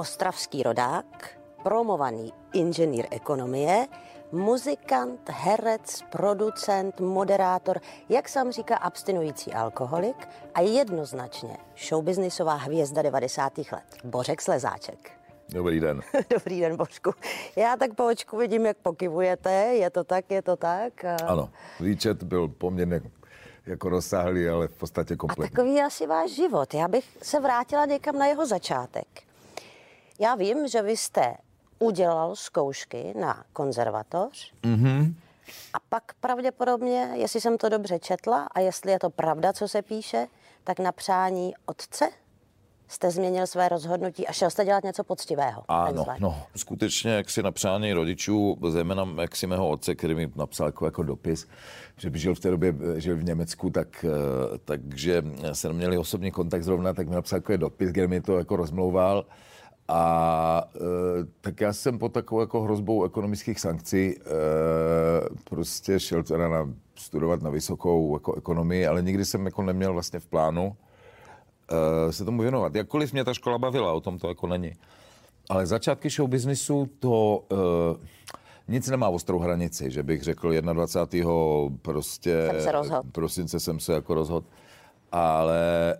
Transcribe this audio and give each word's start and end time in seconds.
ostravský 0.00 0.62
rodák, 0.62 1.28
promovaný 1.62 2.32
inženýr 2.52 3.06
ekonomie, 3.10 3.86
muzikant, 4.32 5.20
herec, 5.28 6.02
producent, 6.10 7.00
moderátor, 7.00 7.80
jak 8.08 8.28
sám 8.28 8.52
říká, 8.52 8.76
abstinující 8.76 9.52
alkoholik 9.52 10.28
a 10.54 10.60
jednoznačně 10.60 11.56
showbiznisová 11.88 12.54
hvězda 12.54 13.02
90. 13.02 13.58
let, 13.58 13.84
Bořek 14.04 14.42
Slezáček. 14.42 15.10
Dobrý 15.48 15.80
den. 15.80 16.00
Dobrý 16.30 16.60
den, 16.60 16.76
Božku. 16.76 17.12
Já 17.56 17.76
tak 17.76 17.94
po 17.94 18.06
očku 18.06 18.36
vidím, 18.36 18.66
jak 18.66 18.76
pokivujete. 18.76 19.52
Je 19.52 19.90
to 19.90 20.04
tak, 20.04 20.30
je 20.30 20.42
to 20.42 20.56
tak? 20.56 21.04
A... 21.04 21.16
Ano, 21.26 21.50
výčet 21.80 22.22
byl 22.22 22.48
poměrně 22.48 23.00
jako 23.66 23.88
rozsáhlý, 23.88 24.48
ale 24.48 24.68
v 24.68 24.78
podstatě 24.78 25.16
kompletní. 25.16 25.44
A 25.44 25.48
takový 25.50 25.74
je 25.74 25.84
asi 25.84 26.06
váš 26.06 26.30
život. 26.30 26.74
Já 26.74 26.88
bych 26.88 27.04
se 27.22 27.40
vrátila 27.40 27.86
někam 27.86 28.18
na 28.18 28.26
jeho 28.26 28.46
začátek. 28.46 29.29
Já 30.22 30.34
vím, 30.34 30.68
že 30.68 30.82
vy 30.82 30.96
jste 30.96 31.34
udělal 31.78 32.36
zkoušky 32.36 33.14
na 33.20 33.44
konzervatoř 33.52 34.52
mm-hmm. 34.62 35.14
a 35.74 35.78
pak 35.88 36.14
pravděpodobně, 36.20 37.10
jestli 37.14 37.40
jsem 37.40 37.58
to 37.58 37.68
dobře 37.68 37.98
četla 37.98 38.48
a 38.54 38.60
jestli 38.60 38.92
je 38.92 38.98
to 38.98 39.10
pravda, 39.10 39.52
co 39.52 39.68
se 39.68 39.82
píše, 39.82 40.26
tak 40.64 40.78
na 40.78 40.92
přání 40.92 41.52
otce 41.66 42.10
jste 42.88 43.10
změnil 43.10 43.46
své 43.46 43.68
rozhodnutí 43.68 44.26
a 44.26 44.32
šel 44.32 44.50
jste 44.50 44.64
dělat 44.64 44.84
něco 44.84 45.04
poctivého. 45.04 45.62
Ano, 45.68 46.06
no, 46.18 46.42
skutečně 46.56 47.10
jak 47.10 47.30
si 47.30 47.42
na 47.42 47.52
přání 47.52 47.92
rodičů, 47.92 48.58
zejména 48.68 49.08
jak 49.20 49.36
si 49.36 49.46
mého 49.46 49.68
otce, 49.68 49.94
který 49.94 50.14
mi 50.14 50.32
napsal 50.36 50.66
jako, 50.66 50.84
jako 50.84 51.02
dopis, 51.02 51.48
že 51.96 52.10
by 52.10 52.18
žil 52.18 52.34
v 52.34 52.40
té 52.40 52.50
době 52.50 52.74
žil 52.96 53.16
v 53.16 53.24
Německu, 53.24 53.70
tak, 53.70 54.04
eh, 54.04 54.58
takže 54.64 55.22
se 55.52 55.68
neměli 55.68 55.98
osobní 55.98 56.30
kontakt 56.30 56.62
zrovna, 56.64 56.92
tak 56.92 57.08
mi 57.08 57.14
napsal 57.14 57.36
jako 57.36 57.56
dopis, 57.56 57.90
kde 57.90 58.08
mi 58.08 58.20
to 58.20 58.38
jako 58.38 58.56
rozmlouval. 58.56 59.24
A 59.92 60.64
e, 60.74 60.80
tak 61.40 61.60
já 61.60 61.72
jsem 61.72 61.98
po 61.98 62.08
takovou 62.08 62.40
jako 62.40 62.62
hrozbou 62.62 63.04
ekonomických 63.04 63.60
sankcí 63.60 63.96
e, 63.96 64.20
prostě 65.44 66.00
šel 66.00 66.22
teda 66.22 66.48
na, 66.48 66.74
studovat 66.94 67.42
na 67.42 67.50
vysokou 67.50 68.16
jako 68.16 68.34
ekonomii, 68.34 68.86
ale 68.86 69.02
nikdy 69.02 69.24
jsem 69.24 69.46
jako 69.46 69.62
neměl 69.62 69.92
vlastně 69.92 70.20
v 70.20 70.26
plánu 70.26 70.76
e, 72.08 72.12
se 72.12 72.24
tomu 72.24 72.42
věnovat. 72.42 72.74
Jakkoliv 72.74 73.12
mě 73.12 73.24
ta 73.24 73.34
škola 73.34 73.58
bavila, 73.58 73.92
o 73.92 74.00
tom 74.00 74.18
to 74.18 74.28
jako 74.28 74.46
není. 74.46 74.72
Ale 75.48 75.66
začátky 75.66 76.10
show 76.10 76.28
businessu 76.28 76.90
to 76.98 77.44
e, 77.52 77.56
nic 78.68 78.88
nemá 78.88 79.08
ostrou 79.08 79.38
hranici, 79.38 79.90
že 79.90 80.02
bych 80.02 80.22
řekl 80.22 80.60
21. 80.60 81.30
prostě 81.82 82.48
jsem 82.50 82.84
se 82.84 82.94
prosince 83.12 83.60
jsem 83.60 83.80
se 83.80 83.92
jako 83.92 84.14
rozhodl. 84.14 84.46
Ale 85.12 85.94
e, 85.94 85.96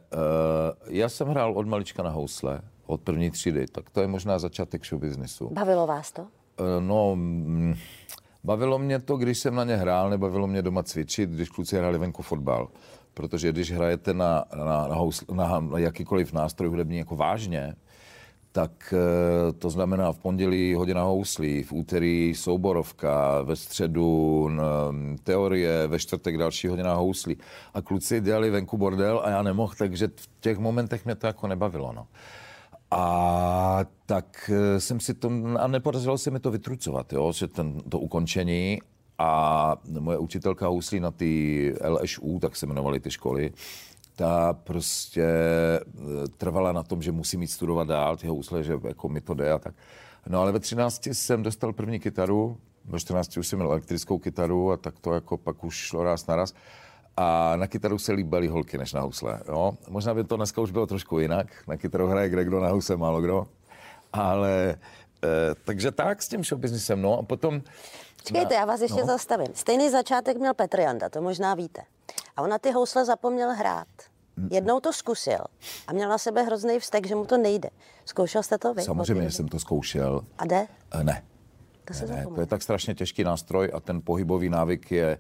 já 0.86 1.08
jsem 1.08 1.28
hrál 1.28 1.52
od 1.52 1.66
malička 1.66 2.02
na 2.02 2.10
housle 2.10 2.60
od 2.90 3.00
první 3.00 3.30
třídy, 3.30 3.66
tak 3.66 3.90
to 3.90 4.00
je 4.00 4.06
možná 4.06 4.38
začátek 4.38 4.86
show 4.86 5.00
businessu. 5.00 5.50
Bavilo 5.52 5.86
vás 5.86 6.12
to? 6.12 6.22
E, 6.22 6.80
no, 6.80 7.16
mm, 7.16 7.74
bavilo 8.44 8.78
mě 8.78 8.98
to, 8.98 9.16
když 9.16 9.38
jsem 9.38 9.54
na 9.54 9.64
ně 9.64 9.76
hrál, 9.76 10.10
nebavilo 10.10 10.46
mě 10.46 10.62
doma 10.62 10.82
cvičit, 10.82 11.30
když 11.30 11.48
kluci 11.48 11.76
hráli 11.76 11.98
venku 11.98 12.22
fotbal. 12.22 12.68
Protože 13.14 13.52
když 13.52 13.72
hrajete 13.72 14.14
na, 14.14 14.44
na, 14.54 14.88
na, 14.88 14.94
housl, 14.94 15.24
na, 15.34 15.60
na 15.60 15.78
jakýkoliv 15.78 16.32
nástroj 16.32 16.68
hudební 16.68 16.98
jako 16.98 17.16
vážně, 17.16 17.74
tak 18.52 18.94
e, 18.96 19.52
to 19.52 19.70
znamená 19.70 20.12
v 20.12 20.18
pondělí 20.18 20.74
hodina 20.74 21.02
houslí, 21.02 21.62
v 21.62 21.72
úterý 21.72 22.34
souborovka, 22.36 23.42
ve 23.42 23.56
středu 23.56 24.50
teorie, 25.22 25.86
ve 25.86 25.98
čtvrtek 25.98 26.38
další 26.38 26.68
hodina 26.68 26.94
houslí. 26.94 27.36
A 27.74 27.82
kluci 27.82 28.20
dělali 28.20 28.50
venku 28.50 28.78
bordel 28.78 29.20
a 29.24 29.30
já 29.30 29.42
nemohl, 29.42 29.74
takže 29.78 30.08
v 30.16 30.28
těch 30.40 30.58
momentech 30.58 31.04
mě 31.04 31.14
to 31.14 31.26
jako 31.26 31.46
nebavilo. 31.46 31.92
No. 31.92 32.06
A 32.90 33.84
tak 34.06 34.50
eh, 34.54 34.80
jsem 34.80 35.00
si 35.00 35.14
to, 35.14 35.30
a 35.58 35.66
nepodařilo 35.66 36.18
se 36.18 36.30
mi 36.30 36.40
to 36.40 36.50
vytrucovat, 36.50 37.12
jo, 37.12 37.32
že 37.32 37.48
ten, 37.48 37.80
to 37.80 37.98
ukončení 37.98 38.78
a 39.18 39.76
moje 40.00 40.18
učitelka 40.18 40.66
houslí 40.66 41.00
na 41.00 41.10
ty 41.10 41.74
LŠU, 41.88 42.38
tak 42.38 42.56
se 42.56 42.66
jmenovaly 42.66 43.00
ty 43.00 43.10
školy, 43.10 43.52
ta 44.16 44.52
prostě 44.52 45.22
eh, 45.22 46.28
trvala 46.36 46.72
na 46.72 46.82
tom, 46.82 47.02
že 47.02 47.12
musí 47.12 47.36
mít 47.36 47.50
studovat 47.50 47.88
dál 47.88 48.16
ty 48.16 48.26
housle, 48.26 48.62
že 48.62 48.78
jako 48.84 49.08
mi 49.08 49.20
to 49.20 49.34
jde 49.34 49.52
a 49.52 49.58
tak. 49.58 49.74
No 50.28 50.40
ale 50.40 50.52
ve 50.52 50.60
13 50.60 51.06
jsem 51.06 51.42
dostal 51.42 51.72
první 51.72 52.00
kytaru, 52.00 52.56
ve 52.84 53.00
14 53.00 53.36
už 53.36 53.46
jsem 53.46 53.58
měl 53.58 53.70
elektrickou 53.70 54.18
kytaru 54.18 54.72
a 54.72 54.76
tak 54.76 54.98
to 54.98 55.14
jako 55.14 55.36
pak 55.36 55.64
už 55.64 55.74
šlo 55.74 56.04
raz 56.04 56.26
na 56.26 56.36
raz 56.36 56.54
a 57.16 57.56
na 57.56 57.66
kytaru 57.66 57.98
se 57.98 58.12
líbaly 58.12 58.48
holky 58.48 58.78
než 58.78 58.92
na 58.92 59.00
housle. 59.00 59.40
Jo? 59.48 59.72
Možná 59.88 60.14
by 60.14 60.24
to 60.24 60.36
dneska 60.36 60.60
už 60.60 60.70
bylo 60.70 60.86
trošku 60.86 61.18
jinak. 61.18 61.46
Na 61.66 61.76
kytaru 61.76 62.06
hraje 62.06 62.28
kde 62.28 62.44
kdo, 62.44 62.60
na 62.60 62.68
housle 62.68 62.96
málo 62.96 63.20
kdo. 63.20 63.46
Ale 64.12 64.70
e, 65.24 65.54
takže 65.64 65.90
tak 65.90 66.22
s 66.22 66.28
tím 66.28 66.44
showbiznisem. 66.44 67.02
No 67.02 67.18
a 67.18 67.22
potom... 67.22 67.62
Čekejte, 68.24 68.54
já 68.54 68.64
vás 68.64 68.80
ještě 68.80 69.00
no. 69.00 69.06
zastavím. 69.06 69.48
Stejný 69.54 69.90
začátek 69.90 70.36
měl 70.36 70.54
Petr 70.54 70.80
Janda, 70.80 71.08
to 71.08 71.22
možná 71.22 71.54
víte. 71.54 71.82
A 72.36 72.42
on 72.42 72.50
na 72.50 72.58
ty 72.58 72.70
housle 72.70 73.04
zapomněl 73.04 73.54
hrát. 73.54 73.88
Jednou 74.50 74.80
to 74.80 74.92
zkusil 74.92 75.44
a 75.86 75.92
měl 75.92 76.08
na 76.08 76.18
sebe 76.18 76.42
hrozný 76.42 76.78
vztek, 76.78 77.06
že 77.06 77.14
mu 77.14 77.24
to 77.24 77.38
nejde. 77.38 77.70
Zkoušel 78.04 78.42
jste 78.42 78.58
to 78.58 78.74
vy? 78.74 78.82
Samozřejmě 78.82 79.30
jsem 79.30 79.48
to 79.48 79.58
zkoušel. 79.58 80.24
A 80.38 80.44
jde? 80.44 80.66
E, 80.90 81.04
ne. 81.04 81.22
To, 81.84 81.94
se 81.94 82.06
ne, 82.06 82.16
ne, 82.16 82.26
to 82.34 82.40
je 82.40 82.46
tak 82.46 82.62
strašně 82.62 82.94
těžký 82.94 83.24
nástroj 83.24 83.70
a 83.74 83.80
ten 83.80 84.00
pohybový 84.04 84.48
návyk 84.48 84.90
je 84.90 85.18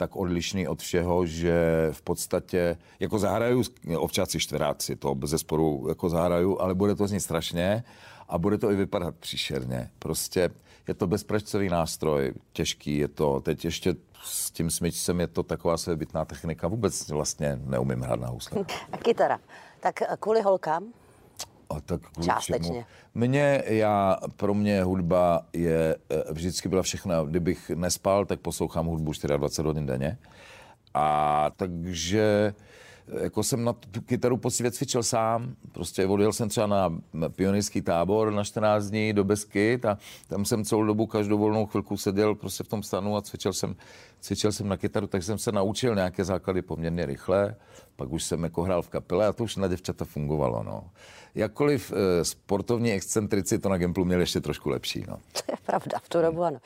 tak 0.00 0.16
odlišný 0.16 0.68
od 0.68 0.80
všeho, 0.80 1.26
že 1.26 1.88
v 1.92 2.02
podstatě, 2.02 2.76
jako 3.00 3.18
zahraju 3.18 3.64
ovčáci 3.96 4.40
čtveráci, 4.40 4.96
to 4.96 5.14
bez 5.14 5.30
zesporu 5.30 5.86
jako 5.88 6.08
zahraju, 6.08 6.60
ale 6.60 6.74
bude 6.74 6.94
to 6.94 7.06
znít 7.06 7.20
strašně 7.20 7.84
a 8.28 8.38
bude 8.38 8.58
to 8.58 8.70
i 8.70 8.76
vypadat 8.76 9.14
příšerně. 9.20 9.90
Prostě 9.98 10.50
je 10.88 10.94
to 10.94 11.06
bezpračcový 11.06 11.68
nástroj, 11.68 12.32
těžký 12.52 12.96
je 12.98 13.08
to, 13.08 13.40
teď 13.40 13.64
ještě 13.64 13.94
s 14.24 14.50
tím 14.50 14.70
smyčcem 14.70 15.20
je 15.20 15.26
to 15.26 15.42
taková 15.42 15.76
svébytná 15.76 16.24
technika, 16.24 16.68
vůbec 16.68 17.08
vlastně 17.08 17.60
neumím 17.64 18.00
hrát 18.00 18.20
na 18.20 18.28
housle. 18.28 18.64
A 18.92 18.96
kytara, 18.96 19.38
tak 19.80 20.00
kvůli 20.20 20.42
holkám? 20.42 20.92
A 21.70 21.80
tak 21.80 22.00
Částečně. 22.24 22.86
Mně, 23.14 23.62
já, 23.66 24.16
pro 24.36 24.54
mě 24.54 24.82
hudba 24.82 25.46
je, 25.52 25.96
eh, 26.10 26.32
vždycky 26.32 26.68
byla 26.68 26.82
všechna, 26.82 27.22
kdybych 27.22 27.70
nespal, 27.70 28.24
tak 28.24 28.40
poslouchám 28.40 28.86
hudbu 28.86 29.12
24 29.12 29.66
hodin 29.66 29.86
denně. 29.86 30.18
A 30.94 31.50
takže 31.56 32.54
jako 33.22 33.42
jsem 33.42 33.64
na 33.64 33.72
tu 33.72 34.00
kytaru 34.00 34.36
poctivě 34.36 34.70
cvičil 34.70 35.02
sám, 35.02 35.54
prostě 35.72 36.06
odjel 36.06 36.32
jsem 36.32 36.48
třeba 36.48 36.66
na 36.66 37.28
pionýrský 37.28 37.82
tábor 37.82 38.32
na 38.32 38.44
14 38.44 38.84
dní 38.84 39.12
do 39.12 39.24
Beskyt 39.24 39.84
a 39.84 39.98
tam 40.28 40.44
jsem 40.44 40.64
celou 40.64 40.84
dobu 40.84 41.06
každou 41.06 41.38
volnou 41.38 41.66
chvilku 41.66 41.96
seděl 41.96 42.34
prostě 42.34 42.64
v 42.64 42.68
tom 42.68 42.82
stanu 42.82 43.16
a 43.16 43.22
cvičil 43.22 43.52
jsem, 43.52 43.76
cvičil 44.20 44.52
jsem 44.52 44.68
na 44.68 44.76
kytaru, 44.76 45.06
tak 45.06 45.22
jsem 45.22 45.38
se 45.38 45.52
naučil 45.52 45.94
nějaké 45.94 46.24
základy 46.24 46.62
poměrně 46.62 47.06
rychle, 47.06 47.56
pak 47.96 48.12
už 48.12 48.24
jsem 48.24 48.42
jako 48.42 48.62
hrál 48.62 48.82
v 48.82 48.88
kapele 48.88 49.26
a 49.26 49.32
to 49.32 49.44
už 49.44 49.56
na 49.56 49.68
děvčata 49.68 50.04
fungovalo, 50.04 50.62
no. 50.62 50.90
Jakkoliv 51.34 51.92
e, 51.92 52.24
sportovní 52.24 52.92
excentrici 52.92 53.58
to 53.58 53.68
na 53.68 53.78
Gemplu 53.78 54.04
měl 54.04 54.20
ještě 54.20 54.40
trošku 54.40 54.68
lepší, 54.68 55.04
no. 55.08 55.16
To 55.32 55.52
je 55.52 55.56
pravda, 55.66 55.98
v 56.02 56.08
tu 56.08 56.22
dobu 56.22 56.42
ano. 56.42 56.58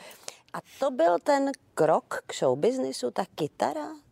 A 0.53 0.59
to 0.79 0.91
byl 0.91 1.19
ten 1.25 1.51
krok 1.75 2.23
k 2.27 2.35
showbiznisu, 2.35 3.11
ta 3.11 3.25
kytara? 3.35 4.04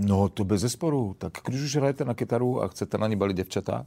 No 0.00 0.28
to 0.28 0.44
bez 0.44 0.60
zesporu. 0.60 1.14
Tak 1.18 1.32
když 1.44 1.62
už 1.62 1.76
hrajete 1.76 2.04
na 2.04 2.14
kytaru 2.14 2.62
a 2.62 2.68
chcete 2.68 2.98
na 2.98 3.08
ní 3.08 3.16
balit 3.16 3.36
děvčata, 3.36 3.86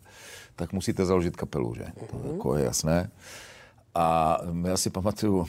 tak 0.56 0.74
musíte 0.74 1.06
založit 1.06 1.36
kapelu, 1.36 1.76
že? 1.76 1.86
To 2.10 2.18
mm-hmm. 2.18 2.34
jako 2.34 2.56
je 2.56 2.64
jasné. 2.64 3.12
A 3.96 4.38
já 4.68 4.78
si 4.78 4.90
pamatuju 4.90 5.46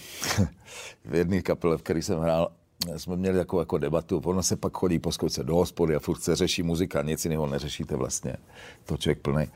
v 1.05 1.15
jedné 1.15 1.43
kapele, 1.43 1.79
v 1.79 1.83
které 1.83 2.03
jsem 2.03 2.21
hrál, 2.21 2.51
jsme 2.97 3.17
měli 3.17 3.39
takovou 3.39 3.61
jako 3.61 3.79
debatu, 3.79 4.23
ono 4.25 4.43
se 4.43 4.57
pak 4.57 4.77
chodí 4.77 4.99
po 4.99 5.13
zkoušce 5.13 5.45
do 5.45 5.55
hospody 5.55 5.95
a 5.95 5.99
furt 5.99 6.21
se 6.21 6.37
řeší 6.37 6.63
muzika, 6.63 7.03
nic 7.03 7.25
jiného 7.25 7.47
neřešíte 7.47 7.97
vlastně, 7.97 8.37
to 8.85 8.97
člověk 8.97 9.19
plný. 9.19 9.47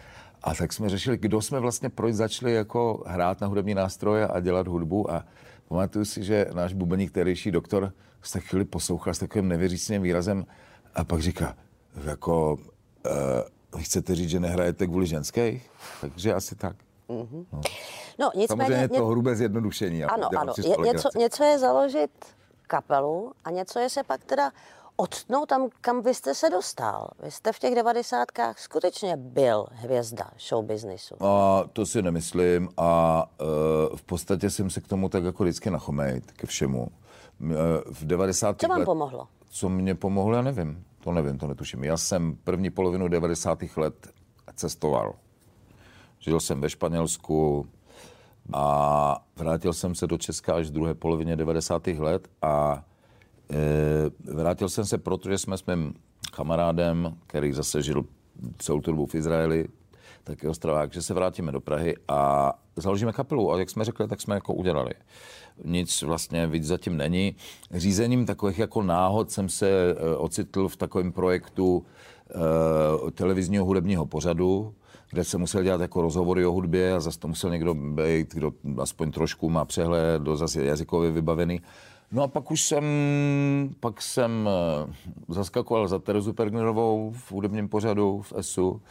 A 0.43 0.54
tak 0.54 0.72
jsme 0.72 0.88
řešili, 0.88 1.16
kdo 1.16 1.43
jsme 1.43 1.61
vlastně 1.61 1.88
proč 1.88 2.14
začali 2.14 2.54
jako 2.54 3.04
hrát 3.06 3.40
na 3.40 3.46
hudební 3.46 3.75
nástroje 3.75 4.26
a 4.26 4.40
dělat 4.40 4.69
hudbu 4.69 5.11
a 5.12 5.25
pamatuju 5.69 6.04
si, 6.04 6.25
že 6.25 6.46
náš 6.54 6.72
bubeník, 6.72 7.11
kterýší 7.11 7.50
doktor, 7.50 7.93
se 8.22 8.40
chvíli 8.40 8.64
poslouchal 8.64 9.14
s 9.14 9.19
takovým 9.19 9.49
nevěřícným 9.49 10.02
výrazem, 10.02 10.46
a 10.98 11.04
pak 11.04 11.22
říká, 11.22 11.56
jako, 12.04 12.56
uh, 13.74 13.80
chcete 13.80 14.14
říct, 14.14 14.30
že 14.30 14.40
nehrajete 14.40 14.86
kvůli 14.86 15.06
ženské? 15.06 15.60
Takže 16.00 16.34
asi 16.34 16.54
tak. 16.54 16.76
Mm-hmm. 17.08 17.46
No. 17.52 17.60
no, 18.18 18.30
nicméně... 18.34 18.64
Samozřejmě 18.64 18.84
je 18.84 18.88
to 18.88 19.06
hrubé 19.06 19.36
zjednodušení. 19.36 20.04
Ano, 20.04 20.28
ano. 20.38 20.52
Je, 20.58 20.76
něco, 20.92 21.08
něco 21.18 21.44
je 21.44 21.58
založit 21.58 22.10
kapelu 22.66 23.32
a 23.44 23.50
něco 23.50 23.78
je 23.78 23.90
se 23.90 24.02
pak 24.02 24.24
teda 24.24 24.50
odtnout 24.96 25.48
tam, 25.48 25.68
kam 25.80 26.02
vy 26.02 26.14
jste 26.14 26.34
se 26.34 26.50
dostal. 26.50 27.08
Vy 27.22 27.30
jste 27.30 27.52
v 27.52 27.58
těch 27.58 27.74
devadesátkách 27.74 28.58
skutečně 28.58 29.16
byl 29.16 29.66
hvězda 29.72 30.30
show 30.48 30.64
businessu. 30.64 31.14
A 31.24 31.64
to 31.72 31.86
si 31.86 32.02
nemyslím 32.02 32.68
a 32.76 33.24
uh, 33.40 33.96
v 33.96 34.02
podstatě 34.02 34.50
jsem 34.50 34.70
se 34.70 34.80
k 34.80 34.88
tomu 34.88 35.08
tak 35.08 35.24
jako 35.24 35.42
vždycky 35.42 35.70
nachomejt, 35.70 36.32
ke 36.32 36.46
všemu. 36.46 36.88
Uh, 37.40 37.50
v 37.90 38.04
90. 38.04 38.60
Co 38.60 38.68
vám 38.68 38.78
let... 38.78 38.84
pomohlo? 38.84 39.28
Co 39.50 39.68
mě 39.68 39.94
pomohlo, 39.94 40.36
já 40.36 40.42
nevím. 40.42 40.84
To 41.00 41.12
nevím, 41.12 41.38
to 41.38 41.46
netuším. 41.46 41.84
Já 41.84 41.96
jsem 41.96 42.36
první 42.44 42.70
polovinu 42.70 43.08
90. 43.08 43.58
let 43.76 44.08
cestoval. 44.54 45.14
Žil 46.18 46.40
jsem 46.40 46.60
ve 46.60 46.70
Španělsku, 46.70 47.66
A 48.52 49.24
vrátil 49.36 49.72
jsem 49.72 49.94
se 49.94 50.06
do 50.06 50.18
Česka 50.18 50.54
až 50.54 50.66
v 50.66 50.72
druhé 50.72 50.94
polovině 50.94 51.36
90. 51.36 51.86
let 51.86 52.28
a 52.42 52.84
e, 53.50 54.34
vrátil 54.34 54.68
jsem 54.68 54.84
se, 54.84 54.98
protože 54.98 55.38
jsme 55.38 55.58
s 55.58 55.66
mým 55.66 55.94
kamarádem, 56.32 57.16
který 57.26 57.52
zase 57.52 57.82
žil 57.82 58.04
celou 58.58 58.80
tu 58.80 58.90
dobu 58.90 59.06
v 59.06 59.14
Izraeli, 59.14 59.68
taky 60.28 60.48
ostravák, 60.48 60.92
že 60.92 61.02
se 61.02 61.14
vrátíme 61.14 61.52
do 61.52 61.60
Prahy 61.60 61.96
a 62.08 62.52
založíme 62.76 63.12
kapelu. 63.12 63.52
A 63.52 63.58
jak 63.58 63.70
jsme 63.70 63.84
řekli, 63.84 64.08
tak 64.08 64.20
jsme 64.20 64.34
jako 64.34 64.54
udělali. 64.54 64.90
Nic 65.64 66.02
vlastně 66.02 66.46
víc 66.46 66.64
zatím 66.64 66.96
není. 66.96 67.36
Řízením 67.75 68.26
takových 68.26 68.58
jako 68.58 68.82
náhod 68.82 69.30
jsem 69.30 69.48
se 69.48 69.69
e, 69.69 70.16
ocitl 70.16 70.69
v 70.69 70.76
takovém 70.76 71.12
projektu 71.12 71.86
e, 73.06 73.10
televizního 73.10 73.64
hudebního 73.64 74.06
pořadu, 74.06 74.75
kde 75.10 75.25
se 75.25 75.38
musel 75.38 75.62
dělat 75.62 75.80
jako 75.80 76.02
rozhovory 76.02 76.46
o 76.46 76.52
hudbě 76.52 76.94
a 76.94 77.00
zase 77.00 77.19
to 77.19 77.28
musel 77.28 77.50
někdo 77.50 77.75
být, 77.75 78.34
kdo 78.34 78.52
aspoň 78.80 79.10
trošku 79.10 79.50
má 79.50 79.64
přehled, 79.64 80.22
do 80.22 80.36
zase 80.36 80.64
jazykově 80.64 81.10
vybavený. 81.10 81.60
No 82.12 82.22
a 82.22 82.28
pak 82.28 82.50
už 82.50 82.62
jsem, 82.62 82.84
pak 83.80 84.02
jsem 84.02 84.48
eh, 84.48 84.94
zaskakoval 85.28 85.88
za 85.88 85.98
Terezu 85.98 86.32
Pergnerovou 86.32 87.12
v 87.16 87.32
hudebním 87.32 87.69
pořadu 87.69 88.22
v 88.22 88.32
ESU 88.32 88.82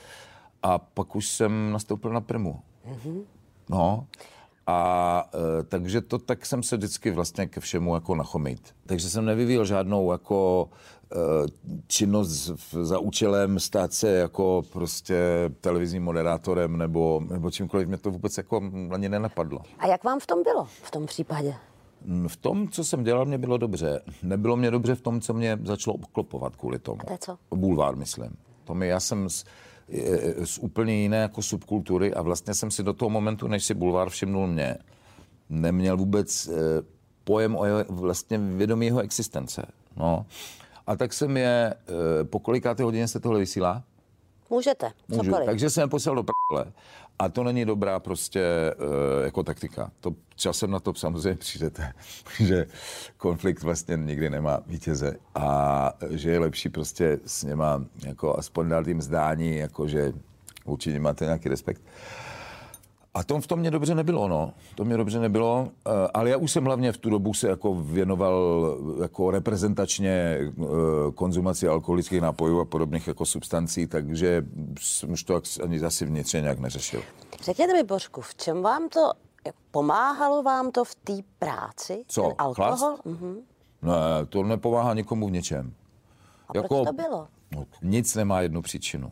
a 0.63 0.77
pak 0.77 1.15
už 1.15 1.30
jsem 1.30 1.71
nastoupil 1.71 2.13
na 2.13 2.21
primu. 2.21 2.59
Mm-hmm. 2.92 3.21
No. 3.69 4.07
A 4.68 5.24
e, 5.59 5.63
takže 5.63 6.01
to 6.01 6.18
tak 6.18 6.45
jsem 6.45 6.63
se 6.63 6.77
vždycky 6.77 7.12
vlastně 7.12 7.48
ke 7.48 7.59
všemu 7.59 7.95
jako 7.95 8.15
nachomit. 8.15 8.75
Takže 8.86 9.09
jsem 9.09 9.25
nevyvíjel 9.25 9.65
žádnou 9.65 10.12
jako 10.12 10.69
e, 11.12 11.18
činnost 11.88 12.51
za 12.81 13.00
účelem 13.00 13.59
stát 13.59 13.94
se 13.94 14.09
jako 14.09 14.63
prostě 14.74 15.15
televizním 15.62 16.04
moderátorem 16.04 16.77
nebo, 16.77 17.21
nebo 17.30 17.51
čímkoliv. 17.51 17.88
Mě 17.88 17.98
to 17.98 18.12
vůbec 18.12 18.38
jako 18.38 18.62
ani 18.92 19.10
nenapadlo. 19.10 19.60
A 19.80 19.88
jak 19.88 20.03
vám 20.03 20.19
v 20.19 20.27
tom 20.27 20.44
bylo 20.44 20.65
v 20.65 20.92
tom 20.92 21.06
případě? 21.06 21.56
V 22.27 22.38
tom, 22.38 22.69
co 22.69 22.83
jsem 22.83 23.03
dělal, 23.03 23.25
mě 23.25 23.38
bylo 23.38 23.57
dobře. 23.57 24.01
Nebylo 24.24 24.56
mě 24.56 24.71
dobře 24.71 24.95
v 24.95 25.01
tom, 25.01 25.21
co 25.21 25.33
mě 25.33 25.60
začalo 25.63 25.95
obklopovat 25.95 26.56
kvůli 26.56 26.80
tomu. 26.80 27.01
A 27.01 27.06
to 27.06 27.13
je 27.13 27.18
co? 27.18 27.38
Bulvár, 27.56 27.95
myslím. 27.95 28.38
To 28.63 28.75
mi, 28.75 28.88
já 28.88 29.00
jsem 29.00 29.30
z, 29.30 29.45
z 30.44 30.57
úplně 30.57 30.95
jiné 30.95 31.18
jako 31.18 31.42
subkultury 31.42 32.13
a 32.13 32.22
vlastně 32.22 32.54
jsem 32.54 32.72
si 32.72 32.84
do 32.84 32.94
toho 32.94 33.10
momentu, 33.10 33.48
než 33.48 33.66
si 33.66 33.74
Bulvár 33.74 34.10
všimnul 34.10 34.48
mě, 34.48 34.78
neměl 35.50 35.98
vůbec 35.98 36.48
eh, 36.48 36.51
pojem 37.24 37.56
o 37.56 37.66
jeho, 37.66 37.84
vlastně 37.89 38.38
vědomí 38.38 38.86
jeho 38.86 39.00
existence. 39.00 39.66
No. 39.98 40.25
A 40.88 40.95
tak 40.95 41.13
jsem 41.13 41.38
je, 41.38 41.74
eh, 41.74 42.24
po 42.24 42.39
kolikáté 42.39 42.84
hodině 42.84 43.07
se 43.07 43.19
tohle 43.19 43.39
vysílá? 43.39 43.84
Můžete, 44.50 44.92
Můžu. 45.08 45.24
cokoliv. 45.24 45.46
Takže 45.46 45.70
jsem 45.70 45.90
poslal 45.90 46.16
do 46.16 46.24
prdele. 46.24 46.74
A 47.20 47.30
to 47.30 47.44
není 47.44 47.66
dobrá 47.66 48.00
prostě 48.00 48.42
uh, 48.80 49.26
jako 49.26 49.44
taktika. 49.44 49.92
To 50.00 50.16
časem 50.36 50.72
na 50.72 50.80
to 50.80 50.94
samozřejmě 50.94 51.36
přijdete, 51.36 51.94
že 52.40 52.66
konflikt 53.18 53.64
vlastně 53.64 53.98
nikdy 53.98 54.30
nemá 54.30 54.60
vítěze 54.68 55.18
a 55.36 55.94
že 56.10 56.32
je 56.32 56.40
lepší 56.40 56.70
prostě 56.70 57.20
s 57.26 57.44
něma 57.44 57.86
jako 58.06 58.38
aspoň 58.40 58.70
dát 58.70 58.88
jim 58.88 59.02
zdání, 59.02 59.56
jako 59.58 59.88
že 59.88 60.14
určitě 60.66 61.00
máte 61.00 61.26
nějaký 61.26 61.50
respekt. 61.50 61.82
A 63.18 63.24
tom 63.24 63.42
v 63.42 63.48
tom 63.48 63.60
mě 63.60 63.72
dobře 63.72 63.96
nebylo, 63.96 64.28
no. 64.28 64.54
To 64.75 64.86
mě 64.86 64.98
dobře 64.98 65.19
nebylo, 65.19 65.68
eh, 65.88 65.90
ale 66.14 66.30
já 66.30 66.38
už 66.38 66.52
jsem 66.52 66.66
hlavně 66.66 66.92
v 66.92 66.98
tu 66.98 67.10
dobu 67.10 67.34
se 67.34 67.48
jako 67.50 67.75
věnoval 67.75 68.78
jako 69.02 69.31
reprezentačně 69.31 70.10
eh, 70.10 70.46
konzumaci 71.16 71.68
alkoholických 71.68 72.22
nápojů 72.22 72.60
a 72.60 72.66
podobných 72.66 73.08
jako 73.08 73.25
substancí, 73.25 73.88
takže 73.88 74.46
jsem 74.80 75.12
už 75.12 75.24
to 75.24 75.42
ani 75.64 75.80
zase 75.80 76.06
vnitřně 76.06 76.42
nějak 76.42 76.60
neřešil. 76.60 77.02
Řekněte 77.42 77.74
mi, 77.74 77.84
Bořku, 77.84 78.22
v 78.22 78.36
čem 78.36 78.62
vám 78.62 78.90
to, 78.90 79.12
pomáhalo 79.72 80.44
vám 80.44 80.72
to 80.72 80.84
v 80.86 80.96
té 80.96 81.13
práci? 81.40 82.04
Co, 82.08 82.22
Ten 82.22 82.34
alkohol? 82.38 82.75
chlast? 82.78 83.06
Mhm. 83.06 83.38
Ne, 83.81 84.25
to 84.30 84.44
nepomáhá 84.44 84.94
nikomu 84.94 85.28
v 85.28 85.31
ničem. 85.31 85.74
A 86.50 86.52
jako, 86.56 86.68
proč 86.68 86.88
to 86.88 86.94
bylo? 86.94 87.28
No, 87.56 87.66
nic 87.81 88.16
nemá 88.16 88.42
jednu 88.42 88.62
příčinu. 88.62 89.12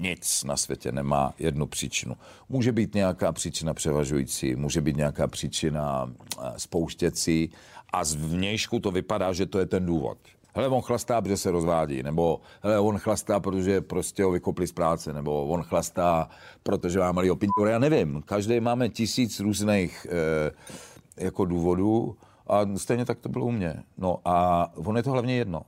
Nic 0.00 0.44
na 0.44 0.56
světě 0.56 0.92
nemá 0.92 1.34
jednu 1.38 1.66
příčinu. 1.66 2.16
Může 2.48 2.72
být 2.72 2.94
nějaká 2.94 3.32
příčina 3.32 3.74
převažující, 3.74 4.56
může 4.56 4.80
být 4.80 4.96
nějaká 4.96 5.26
příčina 5.26 6.12
eh, 6.12 6.52
spouštěcí 6.56 7.50
a 7.92 8.04
z 8.04 8.14
vnějšku 8.14 8.80
to 8.80 8.90
vypadá, 8.90 9.32
že 9.32 9.46
to 9.46 9.58
je 9.58 9.66
ten 9.66 9.86
důvod. 9.86 10.18
Hele, 10.54 10.68
on 10.68 10.82
chlastá, 10.82 11.20
protože 11.20 11.36
se 11.36 11.50
rozvádí, 11.50 12.02
nebo 12.02 12.40
hele, 12.62 12.78
on 12.78 12.98
chlastá, 12.98 13.40
protože 13.40 13.80
prostě 13.80 14.24
ho 14.24 14.30
vykopli 14.30 14.66
z 14.66 14.72
práce, 14.72 15.12
nebo 15.12 15.46
on 15.46 15.62
chlastá, 15.62 16.28
protože 16.62 16.98
má 16.98 17.12
malý 17.12 17.30
opintor. 17.30 17.68
Já 17.68 17.78
nevím, 17.78 18.22
každý 18.22 18.60
máme 18.60 18.88
tisíc 18.88 19.40
různých 19.40 20.06
eh, 20.10 21.24
jako 21.24 21.44
důvodů 21.44 22.16
a 22.46 22.60
stejně 22.76 23.04
tak 23.04 23.18
to 23.18 23.28
bylo 23.28 23.46
u 23.46 23.50
mě. 23.50 23.74
No 23.98 24.18
a 24.24 24.66
on 24.76 24.96
je 24.96 25.02
to 25.02 25.10
hlavně 25.10 25.36
jedno. 25.36 25.62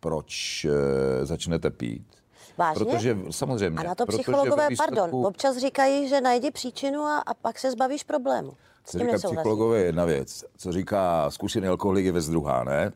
Proč 0.00 0.64
eh, 0.64 1.26
začnete 1.26 1.70
pít? 1.70 2.21
Vážně? 2.58 2.84
Protože 2.84 3.18
samozřejmě. 3.30 3.80
A 3.80 3.82
na 3.82 3.94
to 3.94 4.06
protože 4.06 4.18
psychologové, 4.18 4.62
ve 4.62 4.68
výsledku, 4.68 4.94
pardon, 4.94 5.26
občas 5.26 5.56
říkají, 5.56 6.08
že 6.08 6.20
najdi 6.20 6.50
příčinu 6.50 7.00
a, 7.02 7.18
a 7.18 7.34
pak 7.34 7.58
se 7.58 7.70
zbavíš 7.70 8.04
problému. 8.04 8.52
S 8.84 8.90
Co 8.90 8.98
tím 8.98 9.06
říká 9.06 9.18
psychologové 9.18 9.78
je 9.78 9.84
jedna 9.84 10.04
věc. 10.04 10.44
Co 10.56 10.72
říká 10.72 11.30
zkušený 11.30 11.68
alkoholik 11.68 12.04
je 12.04 12.12
věc 12.12 12.28
druhá, 12.28 12.64
ne? 12.64 12.92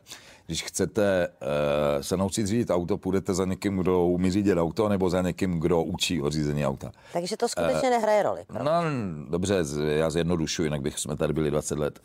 Když 0.46 0.64
chcete 0.64 1.28
uh, 1.28 2.02
se 2.02 2.16
naučit 2.16 2.46
řídit 2.46 2.70
auto, 2.70 2.98
půjdete 2.98 3.34
za 3.34 3.44
někým, 3.44 3.76
kdo 3.76 4.06
umí 4.06 4.30
řídit 4.30 4.58
auto, 4.58 4.88
nebo 4.88 5.10
za 5.10 5.22
někým, 5.22 5.60
kdo 5.60 5.82
učí 5.82 6.22
o 6.22 6.30
řízení 6.30 6.66
auta. 6.66 6.92
Takže 7.12 7.36
to 7.36 7.48
skutečně 7.48 7.90
nehraje 7.90 8.22
roli. 8.22 8.44
No, 8.62 8.82
dobře, 9.28 9.64
já 9.86 10.10
zjednodušuji, 10.10 10.64
jinak 10.66 10.80
bych 10.80 10.98
jsme 10.98 11.16
tady 11.16 11.32
byli 11.32 11.50
20 11.50 11.78
let. 11.78 12.00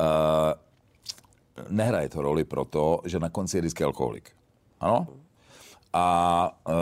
Uh, 0.00 0.06
nehraje 1.68 2.08
to 2.08 2.22
roli 2.22 2.44
proto, 2.44 3.00
že 3.04 3.18
na 3.18 3.28
konci 3.28 3.56
je 3.56 3.60
vždycky 3.60 3.84
alkoholik. 3.84 4.30
Ano? 4.80 5.06
A 5.98 6.58
uh, 6.68 6.74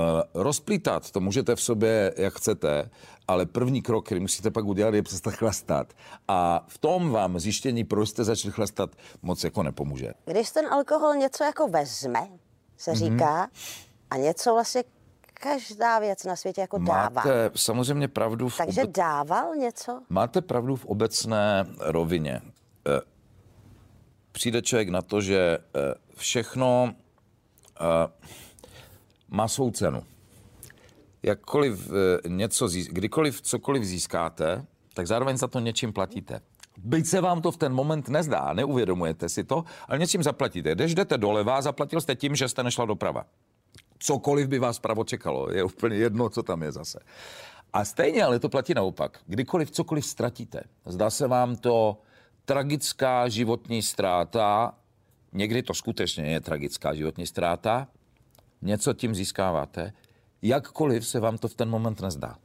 rozplítat 0.42 1.10
to 1.10 1.20
můžete 1.20 1.56
v 1.56 1.60
sobě, 1.60 2.14
jak 2.16 2.34
chcete, 2.34 2.90
ale 3.28 3.46
první 3.46 3.82
krok, 3.82 4.06
který 4.06 4.20
musíte 4.20 4.50
pak 4.50 4.64
udělat, 4.64 4.94
je 4.94 5.02
přestat 5.02 5.34
chlastat. 5.34 5.92
A 6.28 6.64
v 6.68 6.78
tom 6.78 7.10
vám 7.10 7.38
zjištění, 7.38 7.84
proč 7.84 8.08
jste 8.08 8.24
začali 8.24 8.52
chlastat, 8.52 8.90
moc 9.22 9.44
jako 9.44 9.62
nepomůže. 9.62 10.12
Když 10.24 10.50
ten 10.50 10.66
alkohol 10.72 11.14
něco 11.14 11.44
jako 11.44 11.68
vezme, 11.68 12.28
se 12.76 12.90
Mhm. 12.90 12.98
říká, 13.00 13.48
a 14.10 14.16
něco 14.16 14.52
vlastně 14.52 14.84
každá 15.34 15.98
věc 15.98 16.24
na 16.24 16.36
světě 16.36 16.60
jako 16.60 16.78
dává. 16.78 17.08
Máte 17.08 17.50
samozřejmě 17.56 18.08
pravdu 18.08 18.48
v 18.48 18.56
Takže 18.56 18.82
obec- 18.82 18.92
dával 18.92 19.54
něco? 19.56 20.00
Máte 20.08 20.40
pravdu 20.42 20.76
v 20.76 20.84
obecné 20.86 21.66
rovině. 21.80 22.40
Eh, 22.88 23.00
Přijde 24.32 24.62
člověk 24.62 24.88
na 24.88 25.02
to, 25.02 25.20
že 25.20 25.58
eh, 25.58 25.94
všechno 26.16 26.94
eh, 27.80 27.84
má 29.28 29.48
svou 29.48 29.70
cenu. 29.70 30.02
Jakkoliv 31.22 31.90
eh, 31.90 32.28
něco, 32.28 32.68
kdykoliv 32.88 33.40
cokoliv 33.40 33.84
získáte, 33.84 34.66
tak 34.94 35.06
zároveň 35.06 35.36
za 35.36 35.46
to 35.46 35.60
něčím 35.60 35.92
platíte. 35.92 36.40
Byť 36.78 37.06
se 37.06 37.20
vám 37.20 37.42
to 37.42 37.50
v 37.50 37.56
ten 37.56 37.72
moment 37.72 38.08
nezdá, 38.08 38.52
neuvědomujete 38.52 39.28
si 39.28 39.44
to, 39.44 39.64
ale 39.88 39.98
něčím 39.98 40.22
zaplatíte. 40.22 40.74
Když 40.74 40.94
jdete 40.94 41.18
doleva, 41.18 41.62
zaplatil 41.62 42.00
jste 42.00 42.14
tím, 42.14 42.36
že 42.36 42.48
jste 42.48 42.62
nešla 42.62 42.84
doprava 42.84 43.24
cokoliv 44.04 44.48
by 44.48 44.58
vás 44.58 44.78
pravo 44.78 45.04
čekalo. 45.04 45.50
Je 45.50 45.64
úplně 45.64 45.96
jedno, 45.96 46.28
co 46.28 46.42
tam 46.42 46.62
je 46.62 46.72
zase. 46.72 46.98
A 47.72 47.84
stejně, 47.84 48.24
ale 48.24 48.38
to 48.38 48.48
platí 48.48 48.74
naopak. 48.74 49.20
Kdykoliv 49.26 49.70
cokoliv 49.70 50.06
ztratíte, 50.06 50.60
zdá 50.86 51.10
se 51.10 51.28
vám 51.28 51.56
to 51.56 52.00
tragická 52.44 53.28
životní 53.28 53.82
ztráta, 53.82 54.74
někdy 55.32 55.62
to 55.62 55.74
skutečně 55.74 56.24
je 56.24 56.40
tragická 56.40 56.94
životní 56.94 57.26
ztráta, 57.26 57.88
něco 58.64 58.92
tím 58.92 59.14
získáváte, 59.14 59.92
jakkoliv 60.42 61.06
se 61.06 61.20
vám 61.20 61.38
to 61.38 61.48
v 61.48 61.54
ten 61.54 61.70
moment 61.70 62.00
nezdá. 62.00 62.36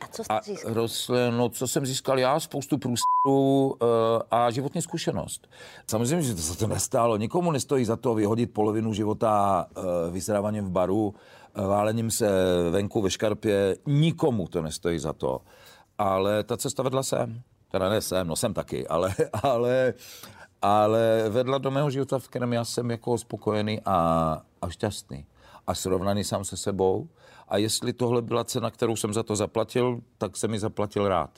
A 0.00 0.08
co 0.08 0.24
jste 0.24 0.34
A 0.34 0.40
získal? 0.42 0.74
roz, 0.74 1.10
no, 1.30 1.48
co 1.48 1.68
jsem 1.68 1.86
získal 1.86 2.18
já? 2.18 2.40
Spoustu 2.40 2.78
průstřelů 2.78 3.76
uh, 3.82 3.88
a 4.30 4.50
životní 4.50 4.82
zkušenost. 4.82 5.48
Samozřejmě, 5.86 6.22
že 6.22 6.34
to 6.34 6.40
se 6.42 6.58
to 6.58 6.66
nestálo. 6.66 7.16
Nikomu 7.16 7.52
nestojí 7.52 7.84
za 7.84 7.96
to 7.96 8.14
vyhodit 8.14 8.52
polovinu 8.52 8.92
života 8.92 9.66
uh, 9.76 9.84
vyzráváním 10.12 10.64
v 10.64 10.70
baru, 10.70 11.06
uh, 11.06 11.66
válením 11.66 12.10
se 12.10 12.28
venku 12.70 13.02
ve 13.02 13.10
škarpě. 13.10 13.76
Nikomu 13.86 14.48
to 14.48 14.62
nestojí 14.62 14.98
za 14.98 15.12
to. 15.12 15.40
Ale 15.98 16.44
ta 16.44 16.56
cesta 16.56 16.82
vedla 16.82 17.02
sem. 17.02 17.42
Teda 17.70 17.88
ne 17.88 18.00
sem, 18.00 18.26
no 18.26 18.36
jsem 18.36 18.54
taky, 18.54 18.88
ale, 18.88 19.14
ale, 19.42 19.94
ale 20.62 21.24
vedla 21.28 21.58
do 21.58 21.70
mého 21.70 21.90
života, 21.90 22.18
v 22.18 22.28
kterém 22.28 22.52
já 22.52 22.64
jsem 22.64 22.90
jako 22.90 23.18
spokojený 23.18 23.80
a, 23.84 24.42
a 24.62 24.70
šťastný. 24.70 25.26
A 25.66 25.74
srovnaný 25.74 26.24
sám 26.24 26.44
se 26.44 26.56
sebou. 26.56 27.08
A 27.48 27.56
jestli 27.56 27.92
tohle 27.92 28.22
byla 28.22 28.44
cena, 28.44 28.70
kterou 28.70 28.96
jsem 28.96 29.14
za 29.14 29.22
to 29.22 29.36
zaplatil, 29.36 30.00
tak 30.18 30.36
jsem 30.36 30.50
mi 30.50 30.58
zaplatil 30.58 31.08
rád. 31.08 31.30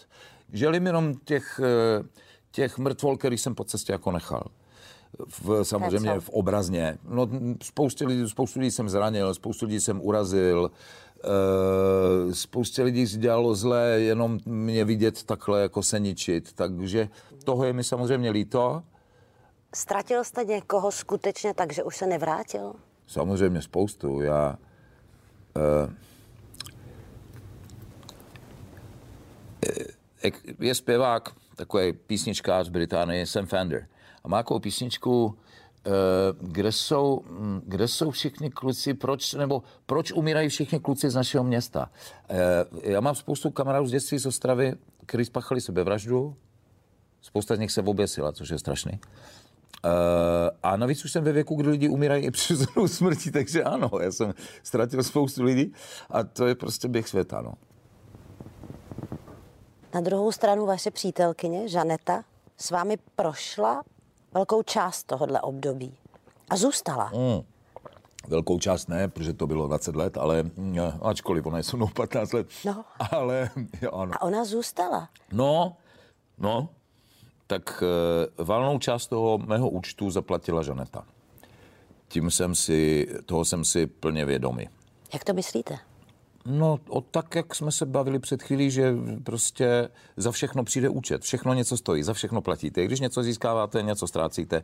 Želím 0.52 0.86
jenom 0.86 1.14
těch, 1.14 1.60
eh, 1.64 2.02
těch 2.50 2.78
mrtvol, 2.78 3.16
který 3.16 3.38
jsem 3.38 3.54
po 3.54 3.64
cestě 3.64 3.92
jako 3.92 4.12
nechal. 4.12 4.42
V, 5.38 5.64
samozřejmě 5.64 6.20
v 6.20 6.28
obrazně. 6.28 6.98
No, 7.08 7.28
spoustu 7.62 8.06
lidí, 8.06 8.28
spoustu 8.28 8.60
lidí 8.60 8.70
jsem 8.70 8.88
zranil, 8.88 9.34
spoustu 9.34 9.66
lidí 9.66 9.80
jsem 9.80 10.00
urazil, 10.02 10.70
Uh, 11.16 12.32
spoustě 12.32 12.82
lidí 12.82 13.06
si 13.06 13.18
dělalo 13.18 13.54
zlé, 13.54 14.00
jenom 14.00 14.38
mě 14.46 14.84
vidět 14.84 15.22
takhle 15.22 15.62
jako 15.62 15.82
se 15.82 16.00
ničit. 16.00 16.52
Takže 16.52 17.08
toho 17.44 17.64
je 17.64 17.72
mi 17.72 17.84
samozřejmě 17.84 18.30
líto. 18.30 18.82
Ztratil 19.74 20.24
jste 20.24 20.44
někoho 20.44 20.92
skutečně 20.92 21.54
tak, 21.54 21.72
že 21.72 21.82
už 21.82 21.96
se 21.96 22.06
nevrátil? 22.06 22.74
Samozřejmě 23.06 23.62
spoustu. 23.62 24.20
Já... 24.20 24.58
Uh, 25.56 25.92
je 30.60 30.74
zpěvák, 30.74 31.32
takový 31.56 31.92
písničkář 31.92 32.66
z 32.66 32.68
Británie, 32.68 33.26
Sam 33.26 33.46
Fender. 33.46 33.86
A 34.24 34.28
má 34.28 34.36
takovou 34.36 34.60
písničku, 34.60 35.38
eh, 35.86 35.90
kde 36.40 36.72
jsou, 36.72 37.22
hm, 37.26 37.62
kde 37.66 37.88
jsou 37.88 38.10
všichni 38.10 38.50
kluci, 38.50 38.94
proč, 38.94 39.34
nebo 39.34 39.62
proč 39.86 40.12
umírají 40.12 40.48
všichni 40.48 40.80
kluci 40.80 41.10
z 41.10 41.14
našeho 41.14 41.44
města. 41.44 41.90
Eh, 42.28 42.90
já 42.92 43.00
mám 43.00 43.14
spoustu 43.14 43.50
kamarádů 43.50 43.86
z 43.86 43.90
dětství 43.90 44.18
z 44.18 44.26
Ostravy, 44.26 44.72
kteří 45.06 45.24
spáchali 45.24 45.60
sebevraždu. 45.60 46.36
Spousta 47.20 47.56
z 47.56 47.58
nich 47.58 47.72
se 47.72 47.82
oběsila, 47.82 48.32
což 48.32 48.48
je 48.48 48.58
strašný. 48.58 49.00
Uh, 49.86 50.50
a 50.62 50.76
navíc 50.76 51.04
už 51.04 51.12
jsem 51.12 51.24
ve 51.24 51.32
věku, 51.32 51.54
kdy 51.54 51.68
lidi 51.68 51.88
umírají 51.88 52.24
i 52.24 52.30
přirozenou 52.30 52.88
smrtí, 52.88 53.30
takže 53.30 53.64
ano, 53.64 53.90
já 54.00 54.12
jsem 54.12 54.34
ztratil 54.62 55.02
spoustu 55.02 55.42
lidí 55.42 55.72
a 56.10 56.24
to 56.24 56.46
je 56.46 56.54
prostě 56.54 56.88
běh 56.88 57.08
světa, 57.08 57.40
no. 57.40 57.52
Na 59.94 60.00
druhou 60.00 60.32
stranu 60.32 60.66
vaše 60.66 60.90
přítelkyně 60.90 61.68
Žaneta 61.68 62.24
s 62.56 62.70
vámi 62.70 62.96
prošla 63.16 63.82
velkou 64.34 64.62
část 64.62 65.04
tohohle 65.04 65.40
období 65.40 65.94
a 66.50 66.56
zůstala. 66.56 67.10
Mm. 67.14 67.42
Velkou 68.28 68.58
část 68.58 68.88
ne, 68.88 69.08
protože 69.08 69.32
to 69.32 69.46
bylo 69.46 69.66
20 69.66 69.96
let, 69.96 70.18
ale 70.18 70.42
mm, 70.42 70.78
ačkoliv 71.02 71.46
ona 71.46 71.56
je 71.56 71.62
se 71.62 71.76
mnou 71.76 71.86
15 71.86 72.32
let. 72.32 72.46
No. 72.64 72.84
Ale 73.10 73.50
jo, 73.82 73.90
ano. 73.92 74.12
A 74.14 74.22
ona 74.22 74.44
zůstala. 74.44 75.08
No, 75.32 75.76
no, 76.38 76.68
tak 77.46 77.82
e, 77.82 78.44
valnou 78.44 78.78
část 78.78 79.06
toho 79.06 79.38
mého 79.38 79.70
účtu 79.70 80.10
zaplatila 80.10 80.62
Žaneta. 80.62 81.04
Tím 82.08 82.30
jsem 82.30 82.54
si, 82.54 83.08
toho 83.26 83.44
jsem 83.44 83.64
si 83.64 83.86
plně 83.86 84.24
vědomý. 84.24 84.68
Jak 85.12 85.24
to 85.24 85.34
myslíte? 85.34 85.78
No, 86.48 86.78
o 86.88 87.00
tak, 87.00 87.34
jak 87.34 87.54
jsme 87.54 87.72
se 87.72 87.86
bavili 87.86 88.18
před 88.18 88.42
chvílí, 88.42 88.70
že 88.70 88.94
prostě 89.24 89.88
za 90.16 90.32
všechno 90.32 90.64
přijde 90.64 90.88
účet, 90.88 91.22
všechno 91.22 91.54
něco 91.54 91.76
stojí, 91.76 92.02
za 92.02 92.14
všechno 92.14 92.40
platíte. 92.40 92.84
Když 92.84 93.00
něco 93.00 93.22
získáváte, 93.22 93.82
něco 93.82 94.06
ztrácíte. 94.06 94.62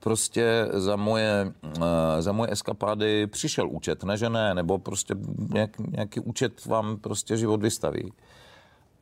Prostě 0.00 0.68
za 0.72 0.96
moje, 0.96 1.52
eh, 1.76 2.22
za 2.22 2.32
moje 2.32 2.52
eskapády 2.52 3.26
přišel 3.26 3.68
účet, 3.68 4.04
ne 4.04 4.16
že 4.16 4.30
ne, 4.30 4.54
nebo 4.54 4.78
prostě 4.78 5.14
nějak, 5.52 5.78
nějaký 5.78 6.20
účet 6.20 6.66
vám 6.66 6.96
prostě 6.96 7.36
život 7.36 7.62
vystaví. 7.62 8.12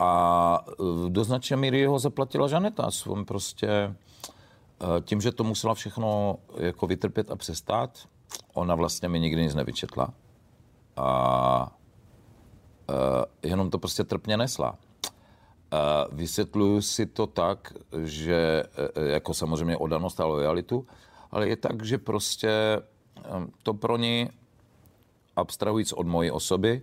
A 0.02 0.64
eh, 0.68 1.10
do 1.10 1.24
značné 1.24 1.56
míry 1.56 1.86
ho 1.86 1.98
zaplatila 1.98 2.48
Žaneta. 2.48 2.90
Jsem 2.90 3.24
prostě 3.24 3.68
eh, 3.68 3.94
tím, 5.00 5.20
že 5.20 5.32
to 5.32 5.44
musela 5.44 5.74
všechno 5.74 6.36
jako 6.56 6.86
vytrpět 6.86 7.30
a 7.30 7.36
přestát, 7.36 7.98
ona 8.54 8.74
vlastně 8.74 9.08
mi 9.08 9.20
nikdy 9.20 9.42
nic 9.42 9.54
nevyčetla. 9.54 10.08
A 10.96 11.72
Uh, 12.88 13.24
jenom 13.42 13.70
to 13.70 13.78
prostě 13.78 14.04
trpně 14.04 14.36
nesla. 14.36 14.78
Vysvětluju 16.12 16.82
si 16.82 17.06
to 17.06 17.26
tak, 17.26 17.72
že 18.04 18.64
jako 18.96 19.34
samozřejmě 19.34 19.76
odanost 19.76 20.20
a 20.20 20.24
lojalitu, 20.24 20.86
ale 21.30 21.48
je 21.48 21.56
tak, 21.56 21.84
že 21.84 21.98
prostě 21.98 22.82
to 23.62 23.74
pro 23.74 23.96
ní, 23.96 24.30
abstrahujíc 25.36 25.92
od 25.92 26.06
mojí 26.06 26.30
osoby, 26.30 26.82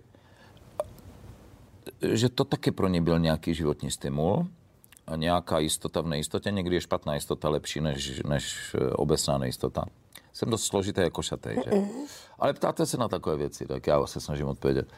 že 2.02 2.28
to 2.28 2.44
taky 2.44 2.70
pro 2.70 2.88
ní 2.88 3.00
byl 3.00 3.18
nějaký 3.18 3.54
životní 3.54 3.90
stimul 3.90 4.46
a 5.06 5.16
nějaká 5.16 5.58
jistota 5.58 6.00
v 6.00 6.06
nejistotě. 6.08 6.50
Někdy 6.50 6.76
je 6.76 6.80
špatná 6.80 7.14
jistota 7.14 7.48
lepší 7.48 7.80
než, 7.80 8.22
než 8.28 8.76
obecná 8.92 9.38
nejistota. 9.38 9.84
Jsem 10.32 10.50
dost 10.50 10.64
složitý 10.64 11.00
jako 11.00 11.22
šatej, 11.22 11.62
že? 11.64 11.70
Ale 12.38 12.52
ptáte 12.52 12.86
se 12.86 12.96
na 12.96 13.08
takové 13.08 13.36
věci, 13.36 13.66
tak 13.66 13.86
já 13.86 14.06
se 14.06 14.20
snažím 14.20 14.46
odpovědět. 14.46 14.88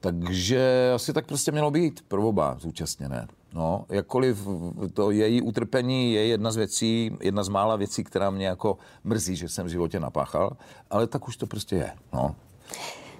Takže 0.00 0.90
asi 0.94 1.12
tak 1.12 1.26
prostě 1.26 1.52
mělo 1.52 1.70
být 1.70 2.04
pro 2.08 2.28
oba 2.28 2.56
zúčastněné. 2.60 3.26
No, 3.52 3.84
jakkoliv 3.88 4.48
to 4.94 5.10
její 5.10 5.42
utrpení 5.42 6.12
je 6.12 6.26
jedna 6.26 6.50
z 6.50 6.56
věcí, 6.56 7.16
jedna 7.20 7.44
z 7.44 7.48
mála 7.48 7.76
věcí, 7.76 8.04
která 8.04 8.30
mě 8.30 8.46
jako 8.46 8.78
mrzí, 9.04 9.36
že 9.36 9.48
jsem 9.48 9.66
v 9.66 9.70
životě 9.70 10.00
napáchal, 10.00 10.56
ale 10.90 11.06
tak 11.06 11.28
už 11.28 11.36
to 11.36 11.46
prostě 11.46 11.76
je. 11.76 11.92
No. 12.12 12.36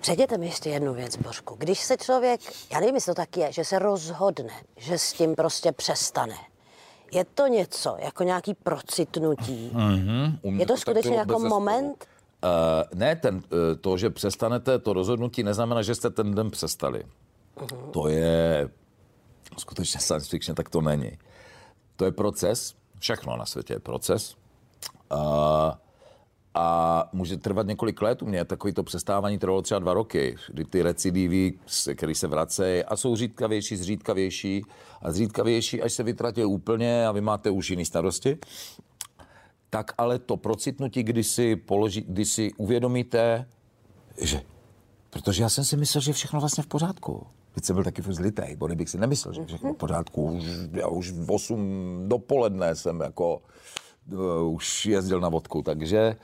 Řekněte 0.05 0.39
mi 0.39 0.47
ještě 0.47 0.71
jednu 0.71 0.95
věc, 0.95 1.17
Božku. 1.17 1.55
Když 1.59 1.81
se 1.81 1.97
člověk, 1.97 2.41
já 2.73 2.81
nevím, 2.81 2.95
jestli 2.95 3.11
to 3.11 3.15
tak 3.15 3.37
je, 3.37 3.53
že 3.53 3.65
se 3.65 3.79
rozhodne, 3.79 4.53
že 4.77 4.99
s 4.99 5.13
tím 5.13 5.35
prostě 5.35 5.73
přestane, 5.73 6.37
je 7.13 7.25
to 7.25 7.47
něco, 7.47 7.97
jako 7.99 8.23
nějaký 8.25 8.55
procitnutí? 8.55 9.71
Mm-hmm. 9.75 10.59
Je 10.59 10.67
to 10.67 10.77
skutečně 10.77 11.17
jako 11.17 11.39
moment? 11.39 12.07
Uh, 12.45 12.99
ne, 12.99 13.17
ten, 13.17 13.35
uh, 13.37 13.43
to, 13.81 13.97
že 13.97 14.11
přestanete, 14.11 14.79
to 14.79 14.93
rozhodnutí 14.93 15.43
neznamená, 15.43 15.83
že 15.83 15.95
jste 15.95 16.11
ten 16.11 16.35
den 16.35 16.51
přestali. 16.51 17.05
Uh-huh. 17.57 17.91
To 17.91 18.09
je 18.09 18.69
skutečně 19.59 20.01
science 20.01 20.29
fiction, 20.29 20.55
tak 20.55 20.69
to 20.69 20.81
není. 20.81 21.19
To 21.97 22.05
je 22.05 22.13
proces, 22.13 22.75
všechno 22.99 23.37
na 23.37 23.47
světě 23.47 23.73
je 23.73 23.81
proces. 23.81 24.37
Uh, 25.13 25.19
a 26.55 27.09
může 27.13 27.37
trvat 27.37 27.67
několik 27.67 28.03
let. 28.03 28.23
U 28.23 28.27
mě 28.27 28.45
takový 28.45 28.73
to 28.73 28.83
přestávání 28.83 29.39
trvalo 29.39 29.63
třeba 29.63 29.79
dva 29.79 29.95
roky, 29.95 30.37
kdy 30.49 30.65
ty 30.65 30.83
recidivy, 30.83 31.53
které 31.95 32.15
se 32.15 32.27
vracejí 32.27 32.85
a 32.85 32.97
jsou 32.97 33.17
zřídkavější, 33.17 33.77
zřídkavější 33.77 34.65
a 35.03 35.13
zřídkavější, 35.13 35.83
až 35.83 35.93
se 35.93 36.03
vytratí 36.03 36.45
úplně 36.45 37.07
a 37.07 37.13
vy 37.13 37.21
máte 37.21 37.51
už 37.51 37.71
jiný 37.71 37.85
starosti 37.85 38.39
tak 39.71 39.93
ale 39.99 40.19
to 40.19 40.37
procitnutí, 40.37 41.03
kdy 41.03 41.25
si, 41.25 41.57
položí, 41.57 42.01
kdy 42.09 42.25
si 42.25 42.53
uvědomíte, 42.57 43.47
že 44.21 44.41
Protože 45.15 45.43
já 45.43 45.49
jsem 45.49 45.65
si 45.65 45.77
myslel, 45.77 46.01
že 46.01 46.13
všechno 46.13 46.41
vlastně 46.41 46.63
v 46.63 46.67
pořádku. 46.67 47.27
Teď 47.55 47.65
jsem 47.65 47.75
byl 47.77 47.85
taky 47.85 48.03
zlitej, 48.03 48.57
bo 48.57 48.69
bych 48.69 48.89
si 48.89 48.99
nemyslel, 48.99 49.35
že 49.35 49.45
všechno 49.47 49.75
v 49.75 49.77
pořádku. 49.77 50.27
Už, 50.27 50.45
já 50.73 50.89
už 50.89 51.11
v 51.11 51.33
8 51.33 52.05
dopoledne 52.09 52.75
jsem 52.75 53.01
jako 53.01 53.43
už 54.43 54.87
jezdil 54.87 55.21
na 55.21 55.29
vodku, 55.29 55.63
takže 55.63 56.17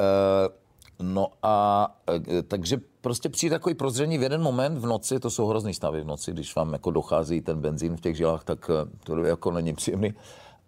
uh, 0.00 1.06
no 1.06 1.26
a 1.42 1.86
uh, 2.08 2.42
takže 2.48 2.80
prostě 3.00 3.28
přijde 3.28 3.56
takový 3.56 3.74
prozření 3.74 4.18
v 4.18 4.22
jeden 4.22 4.42
moment 4.42 4.78
v 4.78 4.86
noci, 4.86 5.20
to 5.20 5.30
jsou 5.30 5.46
hrozný 5.46 5.74
stavy 5.74 6.00
v 6.00 6.06
noci, 6.06 6.32
když 6.32 6.54
vám 6.54 6.72
jako 6.72 6.90
dochází 6.90 7.40
ten 7.40 7.60
benzín 7.60 7.96
v 7.96 8.00
těch 8.00 8.16
žilách, 8.16 8.44
tak 8.44 8.70
to 9.04 9.24
jako 9.24 9.50
není 9.50 9.74
příjemný. 9.74 10.14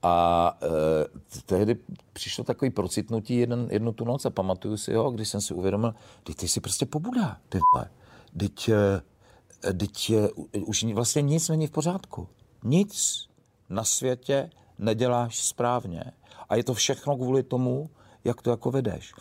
A 0.03 0.59
e, 0.63 1.41
tehdy 1.47 1.77
přišlo 2.13 2.45
takový 2.45 2.71
procitnutí 2.71 3.37
jeden, 3.37 3.69
jednu 3.71 3.93
tu 3.93 4.05
noc 4.05 4.27
a 4.27 4.31
pamatuju 4.31 4.77
si 4.77 4.95
ho, 4.95 5.11
když 5.11 5.29
jsem 5.29 5.41
si 5.41 5.55
uvědomil, 5.55 5.95
ty, 6.25 6.35
ty 6.35 6.49
jsi 6.49 6.61
prostě 6.61 6.87
pobudá, 6.87 7.37
ty 7.49 7.59
vole. 7.73 7.91
Teď, 8.37 8.71
teď 9.79 10.13
už 10.67 10.85
vlastně 10.85 11.23
nic 11.23 11.49
není 11.49 11.67
v 11.67 11.71
pořádku. 11.71 12.29
Nic 12.65 13.25
na 13.69 13.85
světě 13.85 14.51
neděláš 14.79 15.45
správně. 15.45 16.05
A 16.49 16.57
je 16.57 16.65
to 16.65 16.75
všechno 16.75 17.17
kvůli 17.17 17.43
tomu, 17.43 17.91
jak 18.25 18.43
to 18.43 18.51
jako 18.51 18.71
vedeš. 18.71 19.15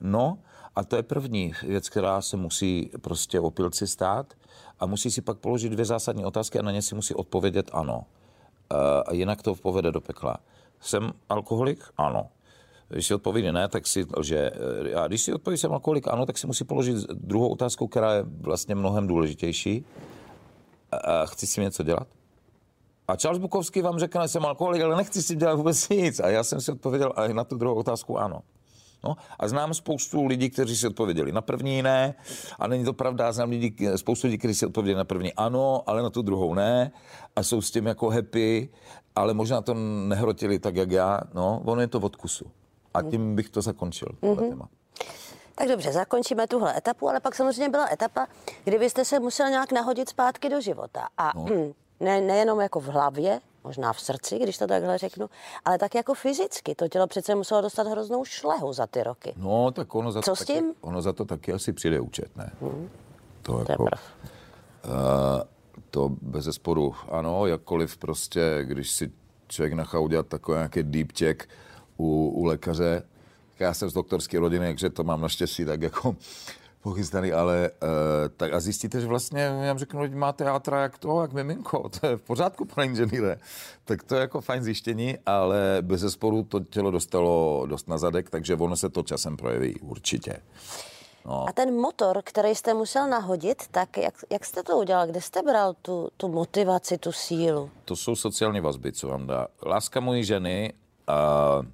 No 0.00 0.38
a 0.76 0.84
to 0.84 0.96
je 0.96 1.02
první 1.02 1.52
věc, 1.62 1.88
která 1.88 2.22
se 2.22 2.36
musí 2.36 2.90
prostě 3.00 3.40
opilci 3.40 3.86
stát 3.86 4.34
a 4.80 4.86
musí 4.86 5.10
si 5.10 5.22
pak 5.22 5.38
položit 5.38 5.68
dvě 5.68 5.84
zásadní 5.84 6.24
otázky 6.24 6.58
a 6.58 6.62
na 6.62 6.70
ně 6.70 6.82
si 6.82 6.94
musí 6.94 7.14
odpovědět 7.14 7.70
ano 7.72 8.04
a 9.06 9.12
jinak 9.12 9.42
to 9.42 9.54
povede 9.54 9.92
do 9.92 10.00
pekla. 10.00 10.36
Jsem 10.80 11.12
alkoholik? 11.28 11.84
Ano. 11.96 12.28
Když 12.88 13.06
si 13.06 13.14
odpoví 13.14 13.52
ne, 13.52 13.68
tak 13.68 13.86
si 13.86 14.06
že 14.22 14.50
A 14.96 15.06
když 15.06 15.22
si 15.22 15.32
odpoví 15.32 15.56
jsem 15.56 15.72
alkoholik 15.72 16.08
ano, 16.08 16.26
tak 16.26 16.38
si 16.38 16.46
musí 16.46 16.64
položit 16.64 16.96
druhou 17.12 17.48
otázku, 17.48 17.86
která 17.86 18.14
je 18.14 18.22
vlastně 18.22 18.74
mnohem 18.74 19.06
důležitější. 19.06 19.84
A 20.92 21.26
chci 21.26 21.46
si 21.46 21.60
něco 21.60 21.82
dělat? 21.82 22.06
A 23.10 23.16
Charles 23.16 23.38
Bukovský 23.38 23.82
vám 23.82 23.98
řekne, 23.98 24.22
že 24.22 24.28
jsem 24.28 24.46
alkoholik, 24.46 24.82
ale 24.82 24.96
nechci 24.96 25.22
si 25.22 25.36
dělat 25.36 25.54
vůbec 25.54 25.88
nic. 25.88 26.20
A 26.20 26.28
já 26.28 26.44
jsem 26.44 26.60
si 26.60 26.72
odpověděl 26.72 27.12
a 27.16 27.28
na 27.28 27.44
tu 27.44 27.56
druhou 27.56 27.76
otázku 27.76 28.18
ano. 28.18 28.40
No, 29.04 29.16
a 29.38 29.48
znám 29.48 29.74
spoustu 29.74 30.26
lidí, 30.26 30.50
kteří 30.50 30.76
si 30.76 30.86
odpověděli 30.86 31.32
na 31.32 31.40
první 31.40 31.82
ne, 31.82 32.14
a 32.58 32.66
není 32.66 32.84
to 32.84 32.92
pravda, 32.92 33.32
znám 33.32 33.50
lidi, 33.50 33.88
spoustu 33.96 34.26
lidí, 34.26 34.38
kteří 34.38 34.54
si 34.54 34.66
odpověděli 34.66 34.98
na 34.98 35.04
první 35.04 35.32
ano, 35.32 35.82
ale 35.86 36.02
na 36.02 36.10
tu 36.10 36.22
druhou 36.22 36.54
ne, 36.54 36.92
a 37.36 37.42
jsou 37.42 37.62
s 37.62 37.70
tím 37.70 37.86
jako 37.86 38.10
happy, 38.10 38.68
ale 39.16 39.34
možná 39.34 39.60
to 39.60 39.74
nehrotili 40.08 40.58
tak, 40.58 40.76
jak 40.76 40.90
já, 40.90 41.20
no, 41.34 41.62
ono 41.64 41.80
je 41.80 41.86
to 41.86 42.00
od 42.00 42.16
kusu. 42.16 42.44
A 42.94 43.02
tím 43.02 43.36
bych 43.36 43.48
to 43.48 43.62
zakončil, 43.62 44.08
mm-hmm. 44.22 44.48
téma. 44.48 44.68
Tak 45.54 45.68
dobře, 45.68 45.92
zakončíme 45.92 46.46
tuhle 46.46 46.76
etapu, 46.76 47.08
ale 47.08 47.20
pak 47.20 47.34
samozřejmě 47.34 47.68
byla 47.68 47.92
etapa, 47.92 48.26
kdy 48.64 48.78
byste 48.78 49.04
se 49.04 49.20
musel 49.20 49.50
nějak 49.50 49.72
nahodit 49.72 50.08
zpátky 50.08 50.48
do 50.48 50.60
života. 50.60 51.08
A 51.18 51.32
no. 51.36 51.46
ne, 52.00 52.20
nejenom 52.20 52.60
jako 52.60 52.80
v 52.80 52.86
hlavě, 52.86 53.40
možná 53.64 53.92
v 53.92 54.00
srdci, 54.00 54.38
když 54.38 54.58
to 54.58 54.66
takhle 54.66 54.98
řeknu, 54.98 55.30
ale 55.64 55.78
tak 55.78 55.94
jako 55.94 56.14
fyzicky. 56.14 56.74
To 56.74 56.88
tělo 56.88 57.06
přece 57.06 57.34
muselo 57.34 57.60
dostat 57.60 57.86
hroznou 57.86 58.24
šlehu 58.24 58.72
za 58.72 58.86
ty 58.86 59.02
roky. 59.02 59.34
No, 59.36 59.70
tak 59.70 59.94
ono 59.94 60.12
za, 60.12 60.22
Co 60.22 60.30
to, 60.30 60.36
s 60.36 60.44
tím? 60.44 60.66
Taky, 60.66 60.78
ono 60.80 61.02
za 61.02 61.12
to 61.12 61.24
taky 61.24 61.52
asi 61.52 61.72
přijde 61.72 62.00
účet, 62.00 62.36
ne? 62.36 62.50
Hmm. 62.60 62.90
To, 63.42 63.64
jako, 63.68 63.82
uh, 63.82 63.88
to 65.90 66.10
bez 66.22 66.44
zesporu, 66.44 66.94
ano, 67.08 67.46
jakkoliv 67.46 67.96
prostě, 67.96 68.60
když 68.62 68.90
si 68.90 69.12
člověk 69.48 69.72
nechá 69.72 69.98
udělat 69.98 70.26
takový 70.26 70.56
nějaký 70.56 70.82
deep 70.82 71.12
check 71.18 71.48
u, 71.96 72.32
u 72.34 72.44
lékaře, 72.44 73.02
já 73.58 73.74
jsem 73.74 73.90
z 73.90 73.92
doktorské 73.92 74.38
rodiny, 74.38 74.66
takže 74.66 74.90
to 74.90 75.04
mám 75.04 75.20
naštěstí 75.20 75.64
tak 75.64 75.82
jako 75.82 76.16
pochystaný, 76.82 77.32
ale 77.32 77.70
uh, 77.82 77.88
tak 78.36 78.52
a 78.52 78.60
zjistíte, 78.60 79.00
že 79.00 79.06
vlastně, 79.06 79.40
já 79.40 79.76
řeknu, 79.76 80.06
že 80.06 80.16
máte 80.16 80.44
játra 80.44 80.82
jak 80.82 80.98
to, 80.98 81.22
jak 81.22 81.32
miminko, 81.32 81.88
to 82.00 82.06
je 82.06 82.16
v 82.16 82.22
pořádku, 82.22 82.64
pane 82.64 82.86
inženýre. 82.86 83.36
Tak 83.84 84.02
to 84.02 84.14
je 84.14 84.20
jako 84.20 84.40
fajn 84.40 84.62
zjištění, 84.62 85.18
ale 85.26 85.78
bez 85.80 86.00
zesporu 86.00 86.42
to 86.42 86.60
tělo 86.60 86.90
dostalo 86.90 87.66
dost 87.66 87.88
na 87.88 87.98
zadek, 87.98 88.30
takže 88.30 88.54
ono 88.54 88.76
se 88.76 88.88
to 88.88 89.02
časem 89.02 89.36
projeví, 89.36 89.80
určitě. 89.80 90.36
No. 91.26 91.48
A 91.48 91.52
ten 91.52 91.74
motor, 91.74 92.20
který 92.24 92.54
jste 92.54 92.74
musel 92.74 93.08
nahodit, 93.08 93.68
tak 93.70 93.96
jak, 93.96 94.14
jak 94.30 94.44
jste 94.44 94.62
to 94.62 94.78
udělal? 94.78 95.06
Kde 95.06 95.20
jste 95.20 95.42
bral 95.42 95.74
tu, 95.82 96.08
tu 96.16 96.28
motivaci, 96.28 96.98
tu 96.98 97.12
sílu? 97.12 97.70
To 97.84 97.96
jsou 97.96 98.16
sociální 98.16 98.60
vazby, 98.60 98.92
co 98.92 99.08
vám 99.08 99.26
dá. 99.26 99.46
Láska 99.66 100.00
mojí 100.00 100.24
ženy 100.24 100.72
uh, 101.08 101.66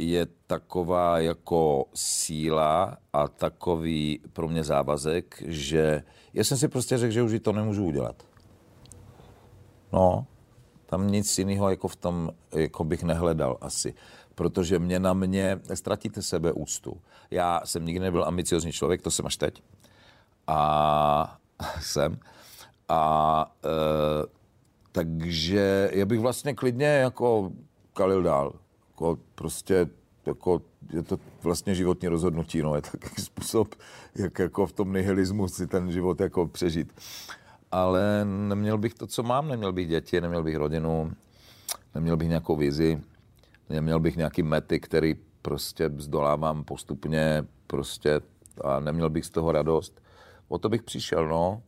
je 0.00 0.26
taková 0.46 1.18
jako 1.18 1.84
síla 1.94 2.96
a 3.12 3.28
takový 3.28 4.20
pro 4.32 4.48
mě 4.48 4.64
závazek, 4.64 5.42
že 5.46 6.02
já 6.34 6.44
jsem 6.44 6.56
si 6.58 6.68
prostě 6.68 6.98
řekl, 6.98 7.12
že 7.12 7.22
už 7.22 7.40
to 7.42 7.52
nemůžu 7.52 7.84
udělat. 7.84 8.22
No, 9.92 10.26
tam 10.86 11.10
nic 11.10 11.38
jiného 11.38 11.70
jako 11.70 11.88
v 11.88 11.96
tom 11.96 12.30
jako 12.52 12.84
bych 12.84 13.02
nehledal 13.02 13.58
asi 13.60 13.94
protože 14.40 14.78
mě 14.78 15.00
na 15.00 15.12
mě 15.12 15.60
ztratíte 15.74 16.22
sebe 16.22 16.52
úctu. 16.52 17.00
Já 17.30 17.60
jsem 17.64 17.84
nikdy 17.84 18.00
nebyl 18.00 18.24
ambiciozní 18.24 18.72
člověk, 18.72 19.02
to 19.02 19.10
jsem 19.10 19.26
až 19.26 19.36
teď. 19.36 19.62
A 20.46 21.38
jsem. 21.80 22.18
A 22.88 23.54
e, 23.64 24.26
takže 24.92 25.90
já 25.92 26.06
bych 26.06 26.20
vlastně 26.20 26.54
klidně 26.54 26.86
jako 26.86 27.52
kalil 27.94 28.22
dál. 28.22 28.52
Jako 29.00 29.18
prostě 29.34 29.88
jako 30.26 30.62
je 30.92 31.02
to 31.02 31.18
vlastně 31.42 31.74
životní 31.74 32.08
rozhodnutí, 32.08 32.62
no, 32.62 32.74
je 32.74 32.82
to 32.82 32.90
takový 32.90 33.22
způsob, 33.22 33.74
jak 34.14 34.38
jako 34.38 34.66
v 34.66 34.72
tom 34.72 34.92
nihilismu 34.92 35.48
si 35.48 35.66
ten 35.66 35.92
život 35.92 36.20
jako 36.20 36.46
přežít. 36.46 36.92
Ale 37.72 38.24
neměl 38.24 38.78
bych 38.78 38.94
to, 38.94 39.06
co 39.06 39.22
mám, 39.22 39.48
neměl 39.48 39.72
bych 39.72 39.88
děti, 39.88 40.20
neměl 40.20 40.42
bych 40.42 40.56
rodinu, 40.56 41.12
neměl 41.94 42.16
bych 42.16 42.28
nějakou 42.28 42.56
vizi, 42.56 43.00
neměl 43.68 44.00
bych 44.00 44.16
nějaký 44.16 44.42
mety, 44.42 44.80
který 44.80 45.16
prostě 45.42 45.90
zdolávám 45.96 46.64
postupně 46.64 47.44
prostě 47.66 48.20
a 48.64 48.80
neměl 48.80 49.10
bych 49.10 49.24
z 49.24 49.30
toho 49.30 49.52
radost. 49.52 50.02
O 50.48 50.58
to 50.58 50.68
bych 50.68 50.82
přišel, 50.82 51.28
no. 51.28 51.62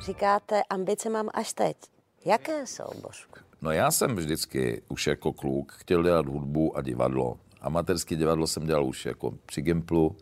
Říkáte, 0.00 0.62
ambice 0.70 1.10
mám 1.10 1.28
až 1.34 1.52
teď. 1.52 1.76
Jaké 2.24 2.66
jsou, 2.66 3.00
Božku? 3.02 3.47
No 3.62 3.70
já 3.70 3.90
jsem 3.90 4.16
vždycky 4.16 4.82
už 4.88 5.06
jako 5.06 5.32
kluk 5.32 5.72
chtěl 5.72 6.02
dělat 6.02 6.26
hudbu 6.26 6.76
a 6.76 6.82
divadlo. 6.82 7.38
Amatérský 7.60 8.16
divadlo 8.16 8.46
jsem 8.46 8.66
dělal 8.66 8.84
už 8.84 9.06
jako 9.06 9.34
při 9.46 9.62
Gimplu. 9.62 10.16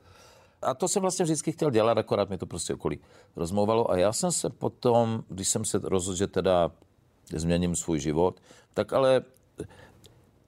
A 0.63 0.75
to 0.75 0.89
jsem 0.89 1.03
vlastně 1.03 1.25
vždycky 1.25 1.53
chtěl 1.53 1.71
dělat, 1.71 1.99
akorát 1.99 2.31
mi 2.31 2.39
to 2.39 2.47
prostě 2.47 2.75
okolí 2.75 2.99
rozmluvalo. 3.37 3.91
A 3.91 3.97
já 3.97 4.13
jsem 4.13 4.33
se 4.33 4.51
potom, 4.51 5.25
když 5.29 5.49
jsem 5.49 5.65
se 5.65 5.81
rozhodl, 5.83 6.17
že 6.17 6.27
teda 6.27 6.71
změním 7.33 7.77
svůj 7.77 8.01
život, 8.01 8.41
tak 8.75 8.93
ale 8.93 9.23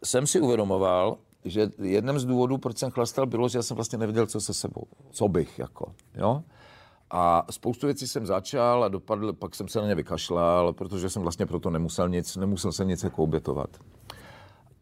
jsem 0.04 0.26
si 0.26 0.40
uvědomoval, 0.40 1.18
že 1.44 1.70
jedním 1.82 2.18
z 2.18 2.24
důvodů, 2.24 2.58
proč 2.58 2.78
jsem 2.78 2.90
chlastal, 2.90 3.26
bylo, 3.26 3.48
že 3.48 3.58
já 3.58 3.62
jsem 3.62 3.74
vlastně 3.74 3.98
nevěděl, 3.98 4.26
co 4.26 4.40
se 4.40 4.54
sebou, 4.54 4.82
co 5.10 5.28
bych, 5.28 5.58
jako, 5.58 5.94
jo. 6.14 6.42
A 7.10 7.46
spoustu 7.50 7.86
věcí 7.86 8.08
jsem 8.08 8.26
začal 8.26 8.84
a 8.84 8.88
dopadl, 8.88 9.32
pak 9.32 9.54
jsem 9.54 9.68
se 9.68 9.80
na 9.80 9.86
ně 9.86 9.94
vykašlal, 9.94 10.72
protože 10.72 11.10
jsem 11.10 11.22
vlastně 11.22 11.46
proto 11.46 11.70
nemusel 11.70 12.08
nic, 12.08 12.36
nemusel 12.36 12.72
se 12.72 12.84
nic 12.84 13.02
jako 13.02 13.22
obětovat. 13.22 13.76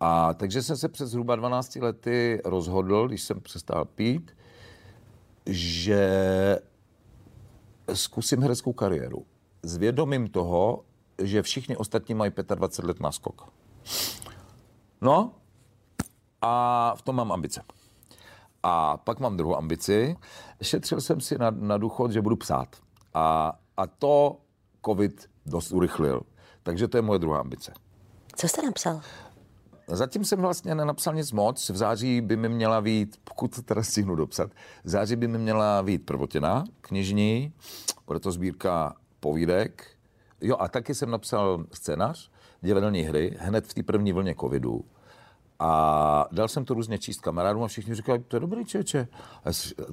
A 0.01 0.35
takže 0.35 0.63
jsem 0.63 0.77
se 0.77 0.89
přes 0.89 1.11
zhruba 1.11 1.37
12 1.37 1.77
lety 1.77 2.41
rozhodl, 2.45 3.09
když 3.09 3.23
jsem 3.23 3.41
přestal 3.41 3.85
pít, 3.85 4.37
že 5.47 6.59
zkusím 7.93 8.43
hereckou 8.43 8.73
kariéru. 8.73 9.27
S 9.63 9.77
vědomím 9.77 10.29
toho, 10.29 10.85
že 11.23 11.43
všichni 11.43 11.77
ostatní 11.77 12.15
mají 12.15 12.33
25 12.55 12.89
let 12.89 13.01
náskok. 13.01 13.53
No 15.01 15.33
a 16.43 16.95
v 16.97 17.03
tom 17.03 17.17
mám 17.17 17.33
ambice. 17.33 17.63
A 18.69 18.97
pak 18.97 19.21
mám 19.21 19.37
druhou 19.37 19.57
ambici. 19.57 20.17
Šetřil 20.63 21.01
jsem 21.01 21.21
si 21.21 21.39
na, 21.39 21.51
na 21.51 21.79
důchod, 21.79 22.11
že 22.11 22.23
budu 22.23 22.37
psát. 22.37 22.77
A, 23.15 23.59
a 23.77 23.87
to 23.87 24.37
covid 24.87 25.31
dost 25.47 25.73
urychlil. 25.73 26.23
Takže 26.63 26.89
to 26.89 26.99
je 26.99 27.03
moje 27.03 27.19
druhá 27.19 27.41
ambice. 27.41 27.73
Co 28.37 28.49
jste 28.49 28.63
napsal? 28.63 29.01
Zatím 29.89 30.25
jsem 30.25 30.41
vlastně 30.41 30.75
nenapsal 30.75 31.15
nic 31.15 31.33
moc. 31.33 31.71
V 31.71 31.77
září 31.77 32.21
by 32.21 32.37
mi 32.37 32.49
měla 32.49 32.81
být, 32.81 33.17
pokud 33.25 33.55
to 33.55 33.63
teda 33.63 33.83
stihnu 33.83 34.15
dopsat, 34.15 34.51
v 34.85 34.89
září 34.89 35.17
by 35.17 35.29
mi 35.29 35.39
měla 35.39 35.83
být 35.83 36.07
prvotina 36.07 36.65
knižní, 36.81 37.53
bude 38.07 38.21
to 38.21 38.33
sbírka 38.33 38.97
povídek. 39.21 39.87
Jo 40.41 40.57
a 40.59 40.69
taky 40.69 40.95
jsem 40.95 41.11
napsal 41.11 41.65
scénář, 41.73 42.31
divadelní 42.61 43.03
hry, 43.03 43.37
hned 43.41 43.67
v 43.67 43.75
té 43.75 43.83
první 43.83 44.13
vlně 44.13 44.35
covidu. 44.41 44.85
A 45.59 46.29
dal 46.33 46.49
jsem 46.49 46.65
to 46.65 46.75
různě 46.75 46.99
číst 46.99 47.21
kamarádům 47.21 47.63
a 47.63 47.67
všichni 47.67 47.95
říkali, 47.95 48.19
to 48.19 48.37
je 48.37 48.41
dobrý 48.41 48.65
čeče. 48.65 49.09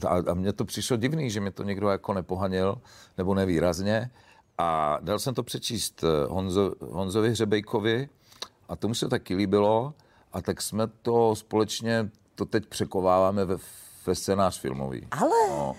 A, 0.08 0.17
a 0.32 0.34
mně 0.34 0.54
to 0.54 0.65
přišlo 0.65 0.97
divný, 0.97 1.30
že 1.30 1.39
mě 1.39 1.52
to 1.52 1.63
někdo 1.63 1.89
jako 1.89 2.13
nepohanil, 2.13 2.82
nebo 3.17 3.36
nevýrazně. 3.36 4.12
A 4.58 4.97
dal 5.02 5.19
jsem 5.19 5.34
to 5.34 5.43
přečíst 5.43 6.04
eh, 6.04 6.28
Honzo, 6.28 6.73
Honzovi 6.82 7.30
Hřebejkovi 7.30 8.10
a 8.69 8.76
tomu 8.76 8.93
se 8.93 9.10
taky 9.10 9.36
líbilo. 9.36 9.93
A 10.34 10.41
tak 10.41 10.62
jsme 10.62 10.88
to 10.88 11.36
společně, 11.36 12.10
to 12.36 12.45
teď 12.45 12.65
překováváme 12.65 13.45
ve, 13.45 13.58
ve 14.06 14.15
scénář 14.15 14.60
filmový. 14.60 15.08
Ale... 15.12 15.49
No, 15.49 15.76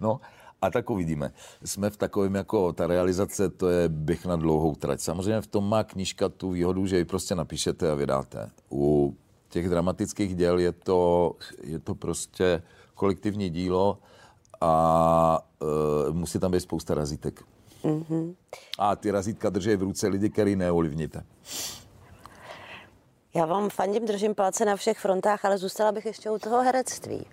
no 0.00 0.20
a 0.62 0.70
tak 0.70 0.90
uvidíme. 0.90 1.32
Jsme 1.64 1.90
v 1.90 1.96
takovém 1.96 2.34
jako, 2.34 2.72
ta 2.72 2.86
realizace, 2.86 3.48
to 3.48 3.68
je 3.68 3.88
bych 3.88 4.26
na 4.26 4.36
dlouhou 4.36 4.74
trať. 4.74 5.00
Samozřejmě 5.00 5.40
v 5.40 5.46
tom 5.46 5.68
má 5.68 5.84
knížka 5.84 6.28
tu 6.28 6.50
výhodu, 6.50 6.86
že 6.86 6.98
ji 6.98 7.04
prostě 7.04 7.34
napíšete 7.34 7.90
a 7.90 7.94
vydáte. 7.94 8.50
U 8.70 9.16
těch 9.56 9.68
dramatických 9.68 10.36
děl 10.36 10.58
je 10.58 10.72
to, 10.72 11.32
je 11.62 11.78
to 11.78 11.94
prostě 11.94 12.62
kolektivní 12.94 13.50
dílo 13.50 13.98
a 14.60 15.40
e, 16.08 16.12
musí 16.12 16.38
tam 16.38 16.50
být 16.50 16.60
spousta 16.60 16.94
razítek. 16.94 17.42
Mm-hmm. 17.84 18.34
A 18.78 18.96
ty 18.96 19.10
razítka 19.10 19.50
drží 19.50 19.76
v 19.76 19.82
ruce 19.82 20.08
lidi, 20.08 20.30
který 20.30 20.56
neovlivníte. 20.56 21.24
Já 23.34 23.46
vám 23.46 23.70
fandím, 23.70 24.06
držím 24.06 24.34
palce 24.34 24.64
na 24.64 24.76
všech 24.76 24.98
frontách, 24.98 25.44
ale 25.44 25.58
zůstala 25.58 25.92
bych 25.92 26.06
ještě 26.06 26.30
u 26.30 26.38
toho 26.38 26.62
herectví. 26.62 27.26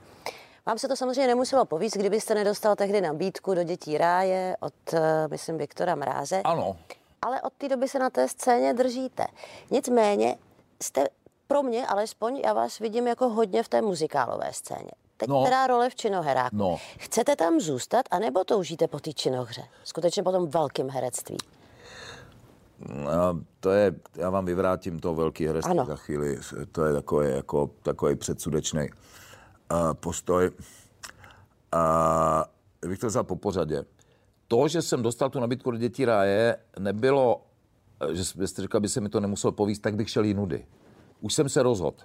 Vám 0.65 0.77
se 0.77 0.87
to 0.87 0.95
samozřejmě 0.95 1.27
nemuselo 1.27 1.65
povíct, 1.65 1.97
kdybyste 1.97 2.35
nedostal 2.35 2.75
tehdy 2.75 3.01
nabídku 3.01 3.53
do 3.53 3.63
Dětí 3.63 3.97
ráje 3.97 4.57
od, 4.59 4.93
eh, 4.93 5.27
myslím, 5.27 5.57
Viktora 5.57 5.95
Mráze. 5.95 6.41
Ano. 6.41 6.77
Ale 7.21 7.41
od 7.41 7.53
té 7.53 7.69
doby 7.69 7.87
se 7.87 7.99
na 7.99 8.09
té 8.09 8.27
scéně 8.27 8.73
držíte. 8.73 9.25
Nicméně 9.71 10.37
jste 10.81 11.07
pro 11.47 11.63
mě 11.63 11.87
alespoň, 11.87 12.41
já 12.45 12.53
vás 12.53 12.79
vidím 12.79 13.07
jako 13.07 13.29
hodně 13.29 13.63
v 13.63 13.69
té 13.69 13.81
muzikálové 13.81 14.53
scéně. 14.53 14.91
Teď 15.17 15.29
no. 15.29 15.43
teda 15.43 15.67
role 15.67 15.89
v 15.89 15.95
činoheráku. 15.95 16.55
No. 16.55 16.77
Chcete 16.97 17.35
tam 17.35 17.59
zůstat, 17.59 18.05
anebo 18.11 18.43
toužíte 18.43 18.87
po 18.87 18.99
té 18.99 19.13
činohře? 19.13 19.63
Skutečně 19.83 20.23
po 20.23 20.31
tom 20.31 20.47
velkém 20.47 20.89
herectví. 20.89 21.37
No, 22.89 23.39
to 23.59 23.71
je, 23.71 23.95
já 24.15 24.29
vám 24.29 24.45
vyvrátím 24.45 24.99
to 24.99 25.15
velký 25.15 25.47
herectví 25.47 25.79
za 25.87 25.95
chvíli. 25.95 26.39
To 26.71 26.85
je 26.85 26.93
takový, 26.93 27.29
jako, 27.29 27.69
takový 27.83 28.15
předsudečný 28.15 28.89
postoj. 29.93 30.51
A 31.71 32.45
bych 32.87 32.99
to 32.99 33.07
vzal 33.07 33.23
po 33.23 33.35
pořadě. 33.35 33.85
To, 34.47 34.67
že 34.67 34.81
jsem 34.81 35.01
dostal 35.01 35.29
tu 35.29 35.39
nabídku 35.39 35.71
do 35.71 35.77
dětí 35.77 36.05
ráje, 36.05 36.57
nebylo, 36.79 37.41
že 38.11 38.47
jste 38.47 38.61
říkal, 38.61 38.81
by 38.81 38.89
se 38.89 39.01
mi 39.01 39.09
to 39.09 39.19
nemusel 39.19 39.51
povíst, 39.51 39.81
tak 39.81 39.95
bych 39.95 40.09
šel 40.09 40.23
jinudy. 40.23 40.65
Už 41.23 41.33
jsem 41.33 41.49
se 41.49 41.63
rozhodl. 41.63 41.97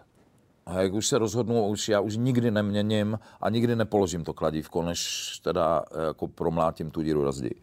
A 0.67 0.81
jak 0.81 0.93
už 0.93 1.07
se 1.07 1.19
rozhodnu, 1.19 1.67
už 1.67 1.89
já 1.89 2.01
už 2.01 2.17
nikdy 2.17 2.51
neměním 2.51 3.19
a 3.41 3.51
nikdy 3.51 3.77
nepoložím 3.77 4.25
to 4.25 4.33
kladívko, 4.33 4.83
než 4.83 5.31
teda 5.43 5.83
jako 6.07 6.29
promlátím 6.29 6.91
tu 6.91 7.03
díru 7.03 7.33
zdi. 7.33 7.55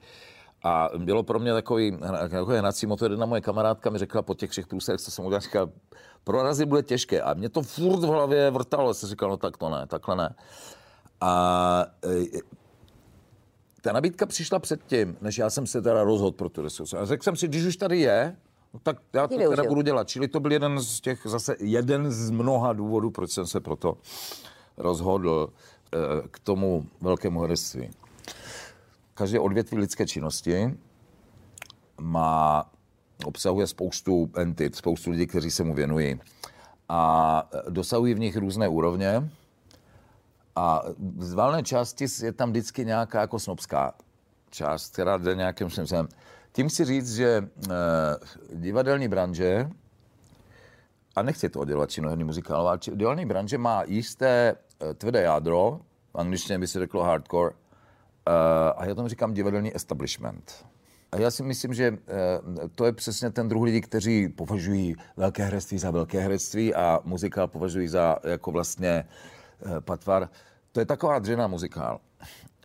A 0.63 0.89
bylo 0.97 1.23
pro 1.23 1.39
mě 1.39 1.53
takový, 1.53 1.97
takový 2.29 2.57
hnací 2.57 2.87
motor. 2.87 3.11
Jedna 3.11 3.25
moje 3.25 3.41
kamarádka 3.41 3.89
mi 3.89 3.97
řekla 3.97 4.21
po 4.21 4.33
těch 4.33 4.49
všech 4.49 4.67
průserech, 4.67 5.01
co 5.01 5.11
jsem 5.11 5.25
udělal, 5.25 5.41
říkala, 5.41 5.69
prorazit 6.23 6.69
bude 6.69 6.83
těžké. 6.83 7.21
A 7.21 7.33
mě 7.33 7.49
to 7.49 7.61
furt 7.61 7.99
v 7.99 8.09
hlavě 8.09 8.51
vrtalo, 8.51 8.93
se 8.93 9.07
říkal, 9.07 9.29
no 9.29 9.37
tak 9.37 9.57
to 9.57 9.69
ne, 9.69 9.87
takhle 9.87 10.15
ne. 10.15 10.35
A 11.21 11.85
e, 12.05 12.39
ta 13.81 13.91
nabídka 13.91 14.25
přišla 14.25 14.59
předtím, 14.59 15.17
než 15.21 15.37
já 15.37 15.49
jsem 15.49 15.67
se 15.67 15.81
teda 15.81 16.03
rozhodl 16.03 16.37
pro 16.37 16.49
tu 16.49 16.61
resursu. 16.61 16.97
A 16.97 17.05
řekl 17.05 17.23
jsem 17.23 17.35
si, 17.35 17.47
když 17.47 17.65
už 17.65 17.77
tady 17.77 17.99
je, 17.99 18.35
no 18.75 18.79
tak 18.83 18.97
já 19.13 19.27
to 19.27 19.37
teda 19.49 19.63
budu 19.63 19.81
dělat. 19.81 20.07
Čili 20.07 20.27
to 20.27 20.39
byl 20.39 20.51
jeden 20.51 20.79
z 20.79 21.01
těch, 21.01 21.21
zase 21.25 21.55
jeden 21.59 22.11
z 22.11 22.29
mnoha 22.29 22.73
důvodů, 22.73 23.11
proč 23.11 23.31
jsem 23.31 23.47
se 23.47 23.59
proto 23.59 23.97
rozhodl. 24.77 25.49
k 26.31 26.39
tomu 26.39 26.85
velkému 27.01 27.41
herectví. 27.41 27.89
Každé 29.13 29.39
odvětví 29.39 29.77
lidské 29.77 30.05
činnosti 30.05 30.77
má, 32.01 32.65
obsahuje 33.25 33.67
spoustu 33.67 34.31
entit, 34.35 34.75
spoustu 34.75 35.11
lidí, 35.11 35.27
kteří 35.27 35.51
se 35.51 35.63
mu 35.63 35.73
věnují. 35.73 36.19
A 36.89 37.49
dosahují 37.69 38.13
v 38.13 38.19
nich 38.19 38.37
různé 38.37 38.67
úrovně. 38.67 39.29
A 40.55 40.83
z 41.17 41.33
valné 41.33 41.63
části 41.63 42.05
je 42.23 42.31
tam 42.31 42.49
vždycky 42.49 42.85
nějaká 42.85 43.21
jako 43.21 43.39
snobská 43.39 43.93
část, 44.49 44.93
která 44.93 45.17
jde 45.17 45.35
nějakým 45.35 45.69
způsobem. 45.69 46.07
Tím 46.55 46.69
chci 46.69 46.85
říct, 46.85 47.15
že 47.15 47.47
eh, 47.63 47.75
divadelní 48.53 49.07
branže, 49.07 49.69
a 51.15 51.21
nechci 51.21 51.49
to 51.49 51.59
oddělat 51.59 51.89
činoherní 51.89 52.23
muzikál, 52.23 52.67
ale 52.67 52.77
divadelní 52.77 53.25
branže 53.25 53.57
má 53.57 53.83
jisté 53.83 54.55
eh, 54.81 54.93
tvrdé 54.93 55.21
jádro, 55.21 55.79
v 56.13 56.17
angličtině 56.17 56.59
by 56.59 56.67
se 56.67 56.79
řeklo 56.79 57.03
hardcore, 57.03 57.55
eh, 57.55 58.31
a 58.75 58.85
já 58.85 58.95
tomu 58.95 59.07
říkám 59.07 59.33
divadelní 59.33 59.75
establishment. 59.75 60.65
A 61.11 61.17
já 61.17 61.31
si 61.31 61.43
myslím, 61.43 61.73
že 61.73 61.97
to 62.75 62.85
je 62.85 62.93
přesně 62.93 63.31
ten 63.31 63.47
druh 63.47 63.63
lidí, 63.63 63.81
kteří 63.81 64.29
považují 64.29 64.95
velké 65.17 65.43
herectví 65.43 65.77
za 65.77 65.91
velké 65.91 66.19
herectví 66.19 66.75
a 66.75 66.99
muzikál 67.03 67.47
považují 67.47 67.87
za 67.87 68.17
jako 68.23 68.51
vlastně 68.51 69.05
patvar. 69.79 70.29
To 70.71 70.79
je 70.79 70.85
taková 70.85 71.19
dřená 71.19 71.47
muzikál. 71.47 71.99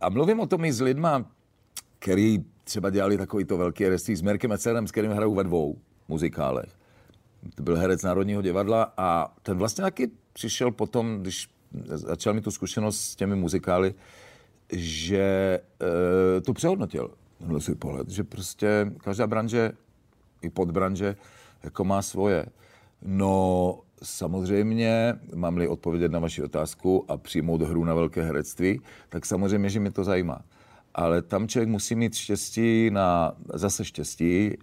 A 0.01 0.09
mluvím 0.09 0.41
o 0.41 0.47
tom 0.47 0.65
i 0.65 0.73
s 0.73 0.81
lidma, 0.81 1.25
který 2.01 2.45
třeba 2.65 2.91
dělali 2.91 3.17
takový 3.17 3.45
to 3.45 3.59
velký 3.59 3.85
herectví 3.85 4.17
s 4.17 4.23
Merkem 4.23 4.53
Ecerem, 4.53 4.87
s 4.87 4.91
kterým 4.91 5.13
hrajou 5.13 5.35
ve 5.35 5.45
dvou 5.45 5.79
muzikálech. 6.09 6.69
To 7.55 7.63
byl 7.63 7.77
herec 7.77 8.03
Národního 8.03 8.43
divadla 8.43 8.93
a 8.97 9.35
ten 9.43 9.59
vlastně 9.59 9.83
taky 9.83 10.11
přišel 10.33 10.71
potom, 10.71 11.19
když 11.21 11.49
začal 11.95 12.35
mi 12.35 12.41
tu 12.41 12.51
zkušenost 12.51 13.01
s 13.01 13.17
těmi 13.17 13.37
muzikály, 13.37 13.95
že 14.73 15.61
e, 16.39 16.41
to 16.41 16.53
přehodnotil. 16.53 17.11
Tenhle 17.39 17.61
si 17.61 17.75
pohled, 17.75 18.11
že 18.11 18.25
prostě 18.25 18.93
každá 19.05 19.27
branže, 19.27 19.73
i 20.43 20.51
podbranže, 20.51 21.17
jako 21.63 21.85
má 21.85 22.03
svoje. 22.03 22.47
No, 23.03 23.81
samozřejmě, 24.03 25.15
mám-li 25.35 25.69
odpovědět 25.69 26.13
na 26.13 26.19
vaši 26.19 26.43
otázku 26.43 27.05
a 27.09 27.17
přijmout 27.17 27.63
hru 27.63 27.85
na 27.85 27.95
velké 27.95 28.23
herectví, 28.23 28.81
tak 29.09 29.27
samozřejmě, 29.27 29.71
že 29.71 29.81
mě 29.81 29.91
to 29.91 30.05
zajímá 30.05 30.41
ale 30.95 31.23
tam 31.23 31.49
člověk 31.49 31.69
musí 31.69 31.95
mít 31.95 32.15
štěstí 32.15 32.91
na, 32.91 33.33
zase 33.55 33.85
štěstí, 33.85 34.57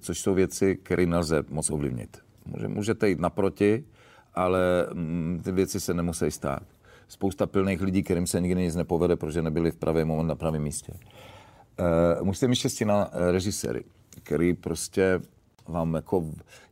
což 0.00 0.20
jsou 0.20 0.34
věci, 0.34 0.76
které 0.82 1.06
nelze 1.06 1.44
moc 1.50 1.70
ovlivnit. 1.70 2.18
Může, 2.46 2.68
můžete 2.68 3.08
jít 3.08 3.20
naproti, 3.20 3.84
ale 4.34 4.86
mm, 4.92 5.40
ty 5.44 5.52
věci 5.52 5.80
se 5.80 5.94
nemusí 5.94 6.30
stát. 6.30 6.62
Spousta 7.08 7.46
pilných 7.46 7.80
lidí, 7.80 8.02
kterým 8.02 8.26
se 8.26 8.40
nikdy 8.40 8.62
nic 8.62 8.74
nepovede, 8.74 9.16
protože 9.16 9.42
nebyli 9.42 9.70
v 9.70 9.76
pravém 9.76 10.08
moment 10.08 10.26
na 10.26 10.34
pravém 10.34 10.62
místě. 10.62 10.92
E, 12.18 12.22
musíte 12.24 12.48
mít 12.48 12.56
štěstí 12.56 12.84
na 12.84 13.10
eh, 13.12 13.32
režiséry, 13.32 13.84
který 14.22 14.54
prostě 14.54 15.20
vám 15.68 15.94
jako... 15.94 16.24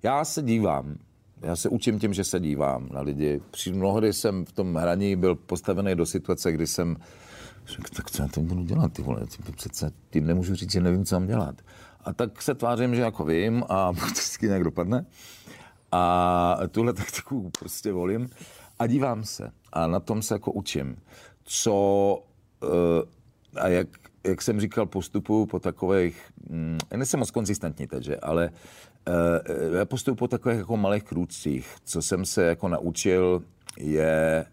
Já 0.03 0.25
se 0.25 0.43
dívám, 0.43 0.97
já 1.43 1.57
se 1.57 1.69
učím 1.69 1.99
tím, 1.99 2.15
že 2.15 2.25
se 2.25 2.41
dívám 2.41 2.89
na 2.93 3.01
lidi. 3.01 3.41
Při 3.51 3.73
mnohdy 3.73 4.13
jsem 4.13 4.45
v 4.45 4.53
tom 4.53 4.75
hraní 4.75 5.17
byl 5.17 5.35
postavený 5.35 5.95
do 5.95 6.07
situace, 6.07 6.53
kdy 6.53 6.67
jsem 6.67 6.97
Řekl, 7.67 7.89
tak 7.97 8.11
co 8.11 8.23
já 8.23 8.29
to 8.29 8.41
budu 8.41 8.63
dělat, 8.63 8.93
ty 8.93 9.03
vole, 9.03 9.27
ty 9.47 9.53
přece 9.53 9.93
tím 10.11 10.27
nemůžu 10.27 10.55
říct, 10.55 10.73
že 10.73 10.81
nevím, 10.81 11.05
co 11.05 11.15
mám 11.15 11.27
dělat. 11.27 11.55
A 12.05 12.13
tak 12.13 12.43
se 12.43 12.55
tvářím, 12.55 12.95
že 12.95 13.03
jako 13.03 13.25
vím 13.25 13.65
a 13.69 13.93
to 13.93 14.01
vždycky 14.07 14.47
nějak 14.47 14.65
dopadne. 14.65 15.07
A 15.93 16.57
tuhle 16.71 16.93
taktiku 16.93 17.51
prostě 17.59 17.93
volím 17.93 18.29
a 18.79 18.87
dívám 18.87 19.25
se 19.25 19.51
a 19.73 19.87
na 19.87 20.01
tom 20.01 20.23
se 20.23 20.35
jako 20.35 20.53
učím. 20.53 20.97
Co 21.45 21.75
uh, 22.63 23.61
a 23.63 23.69
jak, 23.69 23.89
jak 24.25 24.43
jsem 24.43 24.61
říkal, 24.61 24.87
postupuju 24.87 25.47
po 25.47 25.59
takových, 25.59 26.23
hm, 26.51 26.79
nejsem 26.97 27.21
moc 27.21 27.31
konzistentní 27.31 27.87
teď, 27.87 28.05
že, 28.05 28.17
ale 28.17 28.51
uh, 29.09 29.77
já 29.77 29.85
postupuju 29.85 30.17
po 30.17 30.29
takových 30.29 30.59
jako 30.59 30.77
malých 30.77 31.03
krůčcích. 31.03 31.75
Co 31.85 32.03
jsem 32.03 32.25
se 32.25 32.43
jako 32.43 32.69
naučil, 32.69 33.43
je 33.77 34.47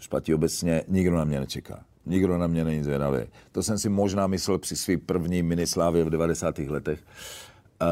špatí 0.00 0.34
obecně, 0.34 0.82
nikdo 0.88 1.16
na 1.16 1.24
mě 1.24 1.40
nečeká. 1.40 1.84
Nikdo 2.06 2.38
na 2.38 2.46
mě 2.46 2.64
není 2.64 2.82
zvědavý. 2.82 3.18
To 3.52 3.62
jsem 3.62 3.78
si 3.78 3.88
možná 3.88 4.26
myslel 4.26 4.58
při 4.58 4.76
svý 4.76 4.96
první 4.96 5.42
minislávě 5.42 6.04
v 6.04 6.10
90. 6.10 6.58
letech. 6.58 7.00
Uh, 7.82 7.88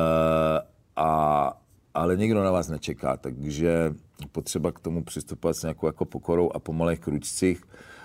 a, 0.96 1.52
ale 1.94 2.16
nikdo 2.16 2.44
na 2.44 2.50
vás 2.50 2.68
nečeká, 2.68 3.16
takže 3.16 3.94
potřeba 4.32 4.72
k 4.72 4.80
tomu 4.80 5.04
přistupovat 5.04 5.56
s 5.56 5.62
nějakou 5.62 5.86
jako 5.86 6.04
pokorou 6.04 6.50
a 6.50 6.58
pomalých 6.58 7.00
kručcích. 7.00 7.62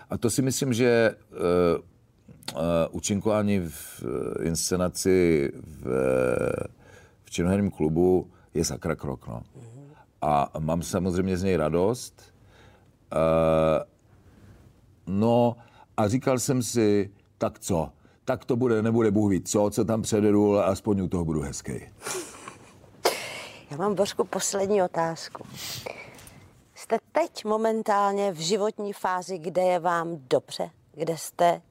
A 0.09 0.17
to 0.17 0.29
si 0.29 0.41
myslím, 0.41 0.73
že 0.73 1.15
uh, 1.31 1.91
uh, 3.25 3.61
v 3.67 4.03
uh, 4.03 4.45
inscenaci 4.45 5.51
v, 5.55 5.85
v 7.23 7.31
činoherním 7.31 7.71
klubu 7.71 8.31
je 8.53 8.65
sakra 8.65 8.95
krok. 8.95 9.27
No. 9.27 9.43
A 10.21 10.51
mám 10.59 10.83
samozřejmě 10.83 11.37
z 11.37 11.43
něj 11.43 11.55
radost. 11.55 12.33
Uh, 13.13 13.90
No 15.07 15.55
a 15.97 16.07
říkal 16.07 16.39
jsem 16.39 16.63
si, 16.63 17.11
tak 17.37 17.59
co? 17.59 17.89
Tak 18.25 18.45
to 18.45 18.55
bude, 18.55 18.81
nebude 18.81 19.11
Bůh 19.11 19.31
ví 19.31 19.41
co, 19.41 19.69
co 19.69 19.85
tam 19.85 20.01
přededu, 20.01 20.53
ale 20.53 20.63
aspoň 20.63 21.01
u 21.01 21.07
toho 21.07 21.25
budu 21.25 21.41
hezký. 21.41 21.73
Já 23.71 23.77
mám, 23.77 23.95
Božku, 23.95 24.23
poslední 24.23 24.83
otázku. 24.83 25.43
Jste 26.75 26.97
teď 27.11 27.45
momentálně 27.45 28.31
v 28.31 28.39
životní 28.39 28.93
fázi, 28.93 29.37
kde 29.37 29.61
je 29.61 29.79
vám 29.79 30.17
dobře? 30.29 30.69
Kde 30.91 31.17
jste 31.17 31.61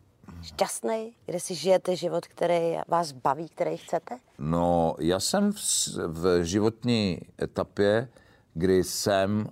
šťastný? 0.42 1.12
Kde 1.26 1.40
si 1.40 1.54
žijete 1.54 1.96
život, 1.96 2.26
který 2.26 2.76
vás 2.88 3.12
baví, 3.12 3.48
který 3.48 3.76
chcete? 3.76 4.18
No, 4.38 4.94
já 4.98 5.20
jsem 5.20 5.52
v, 5.52 5.58
v 6.06 6.44
životní 6.44 7.20
etapě, 7.42 8.08
kdy 8.54 8.84
jsem 8.84 9.46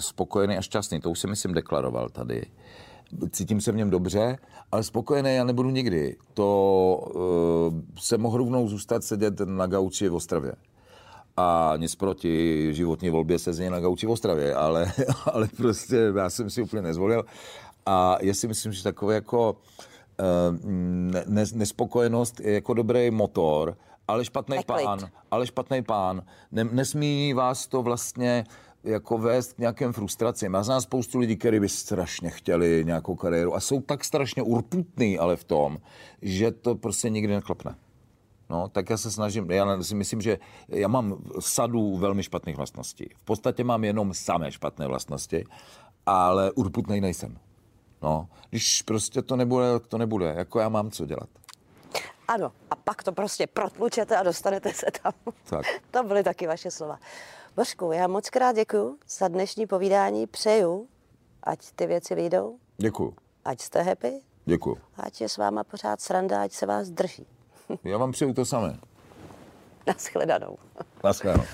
spokojený 0.00 0.56
a 0.56 0.62
šťastný. 0.62 1.00
To 1.00 1.10
už 1.10 1.18
jsem, 1.18 1.30
myslím, 1.30 1.54
deklaroval 1.54 2.08
tady. 2.08 2.46
Cítím 3.30 3.60
se 3.60 3.72
v 3.72 3.76
něm 3.76 3.90
dobře, 3.90 4.38
ale 4.72 4.82
spokojený 4.82 5.34
já 5.34 5.44
nebudu 5.44 5.70
nikdy. 5.70 6.16
To 6.34 6.48
uh, 7.72 7.80
se 7.98 8.18
mohl 8.18 8.38
rovnou 8.38 8.68
zůstat 8.68 9.04
sedět 9.04 9.40
na 9.40 9.66
gauči 9.66 10.08
v 10.08 10.14
Ostravě. 10.14 10.52
A 11.36 11.72
nic 11.76 11.94
proti 11.94 12.68
životní 12.74 13.10
volbě 13.10 13.38
se 13.38 13.52
zně 13.52 13.70
na 13.70 13.80
gauči 13.80 14.06
v 14.06 14.10
Ostravě, 14.10 14.54
ale, 14.54 14.92
ale 15.32 15.48
prostě 15.56 16.12
já 16.16 16.30
jsem 16.30 16.50
si 16.50 16.62
úplně 16.62 16.82
nezvolil. 16.82 17.24
A 17.86 18.18
já 18.20 18.34
si 18.34 18.48
myslím, 18.48 18.72
že 18.72 18.82
takové 18.82 19.14
jako 19.14 19.52
uh, 19.52 20.70
ne, 21.26 21.44
nespokojenost 21.54 22.40
je 22.40 22.52
jako 22.52 22.74
dobrý 22.74 23.10
motor, 23.10 23.76
ale 24.08 24.24
špatný 24.24 24.58
pán, 24.66 24.98
ale 25.30 25.46
špatný 25.46 25.82
pán. 25.82 26.22
Ne, 26.52 26.64
nesmí 26.64 27.34
vás 27.34 27.66
to 27.66 27.82
vlastně 27.82 28.44
jako 28.86 29.18
vést 29.18 29.52
k 29.52 29.58
nějakým 29.58 29.92
frustracím. 29.92 30.54
Já 30.54 30.62
znám 30.62 30.80
spoustu 30.80 31.18
lidí, 31.18 31.36
kteří 31.36 31.60
by 31.60 31.68
strašně 31.68 32.30
chtěli 32.30 32.82
nějakou 32.84 33.14
kariéru 33.14 33.54
a 33.54 33.60
jsou 33.60 33.80
tak 33.80 34.04
strašně 34.04 34.42
urputný 34.42 35.18
ale 35.18 35.36
v 35.36 35.44
tom, 35.44 35.78
že 36.22 36.50
to 36.50 36.74
prostě 36.74 37.10
nikdy 37.10 37.34
neklapne. 37.34 37.76
No, 38.50 38.68
tak 38.68 38.90
já 38.90 38.96
se 38.96 39.10
snažím, 39.10 39.50
já 39.50 39.82
si 39.82 39.94
myslím, 39.94 40.20
že 40.20 40.38
já 40.68 40.88
mám 40.88 41.16
sadu 41.40 41.96
velmi 41.96 42.22
špatných 42.22 42.56
vlastností. 42.56 43.08
V 43.16 43.24
podstatě 43.24 43.64
mám 43.64 43.84
jenom 43.84 44.14
samé 44.14 44.52
špatné 44.52 44.86
vlastnosti, 44.86 45.44
ale 46.06 46.52
urputný 46.52 47.00
nejsem. 47.00 47.38
No, 48.02 48.28
když 48.50 48.82
prostě 48.82 49.22
to 49.22 49.36
nebude, 49.36 49.66
to 49.88 49.98
nebude. 49.98 50.34
Jako 50.36 50.60
já 50.60 50.68
mám 50.68 50.90
co 50.90 51.06
dělat. 51.06 51.28
Ano, 52.28 52.52
a 52.70 52.76
pak 52.76 53.02
to 53.02 53.12
prostě 53.12 53.46
protlučete 53.46 54.16
a 54.16 54.22
dostanete 54.22 54.72
se 54.72 54.86
tam. 55.02 55.12
Tak. 55.44 55.66
to 55.90 56.02
byly 56.02 56.22
taky 56.22 56.46
vaše 56.46 56.70
slova. 56.70 56.98
Božku, 57.56 57.92
já 57.92 58.06
moc 58.06 58.30
krát 58.30 58.56
děkuji 58.56 58.98
za 59.08 59.28
dnešní 59.28 59.66
povídání. 59.66 60.26
Přeju, 60.26 60.88
ať 61.42 61.58
ty 61.76 61.86
věci 61.86 62.14
vyjdou. 62.14 62.58
Děkuji. 62.76 63.14
Ať 63.44 63.60
jste 63.60 63.82
happy. 63.82 64.20
Děkuji. 64.44 64.76
Ať 64.96 65.20
je 65.20 65.28
s 65.28 65.36
váma 65.36 65.64
pořád 65.64 66.00
sranda, 66.00 66.42
ať 66.42 66.52
se 66.52 66.66
vás 66.66 66.88
drží. 66.90 67.26
já 67.84 67.98
vám 67.98 68.12
přeju 68.12 68.32
to 68.34 68.44
samé. 68.44 68.78
Naschledanou. 69.86 70.58
Naschledanou. 71.04 71.44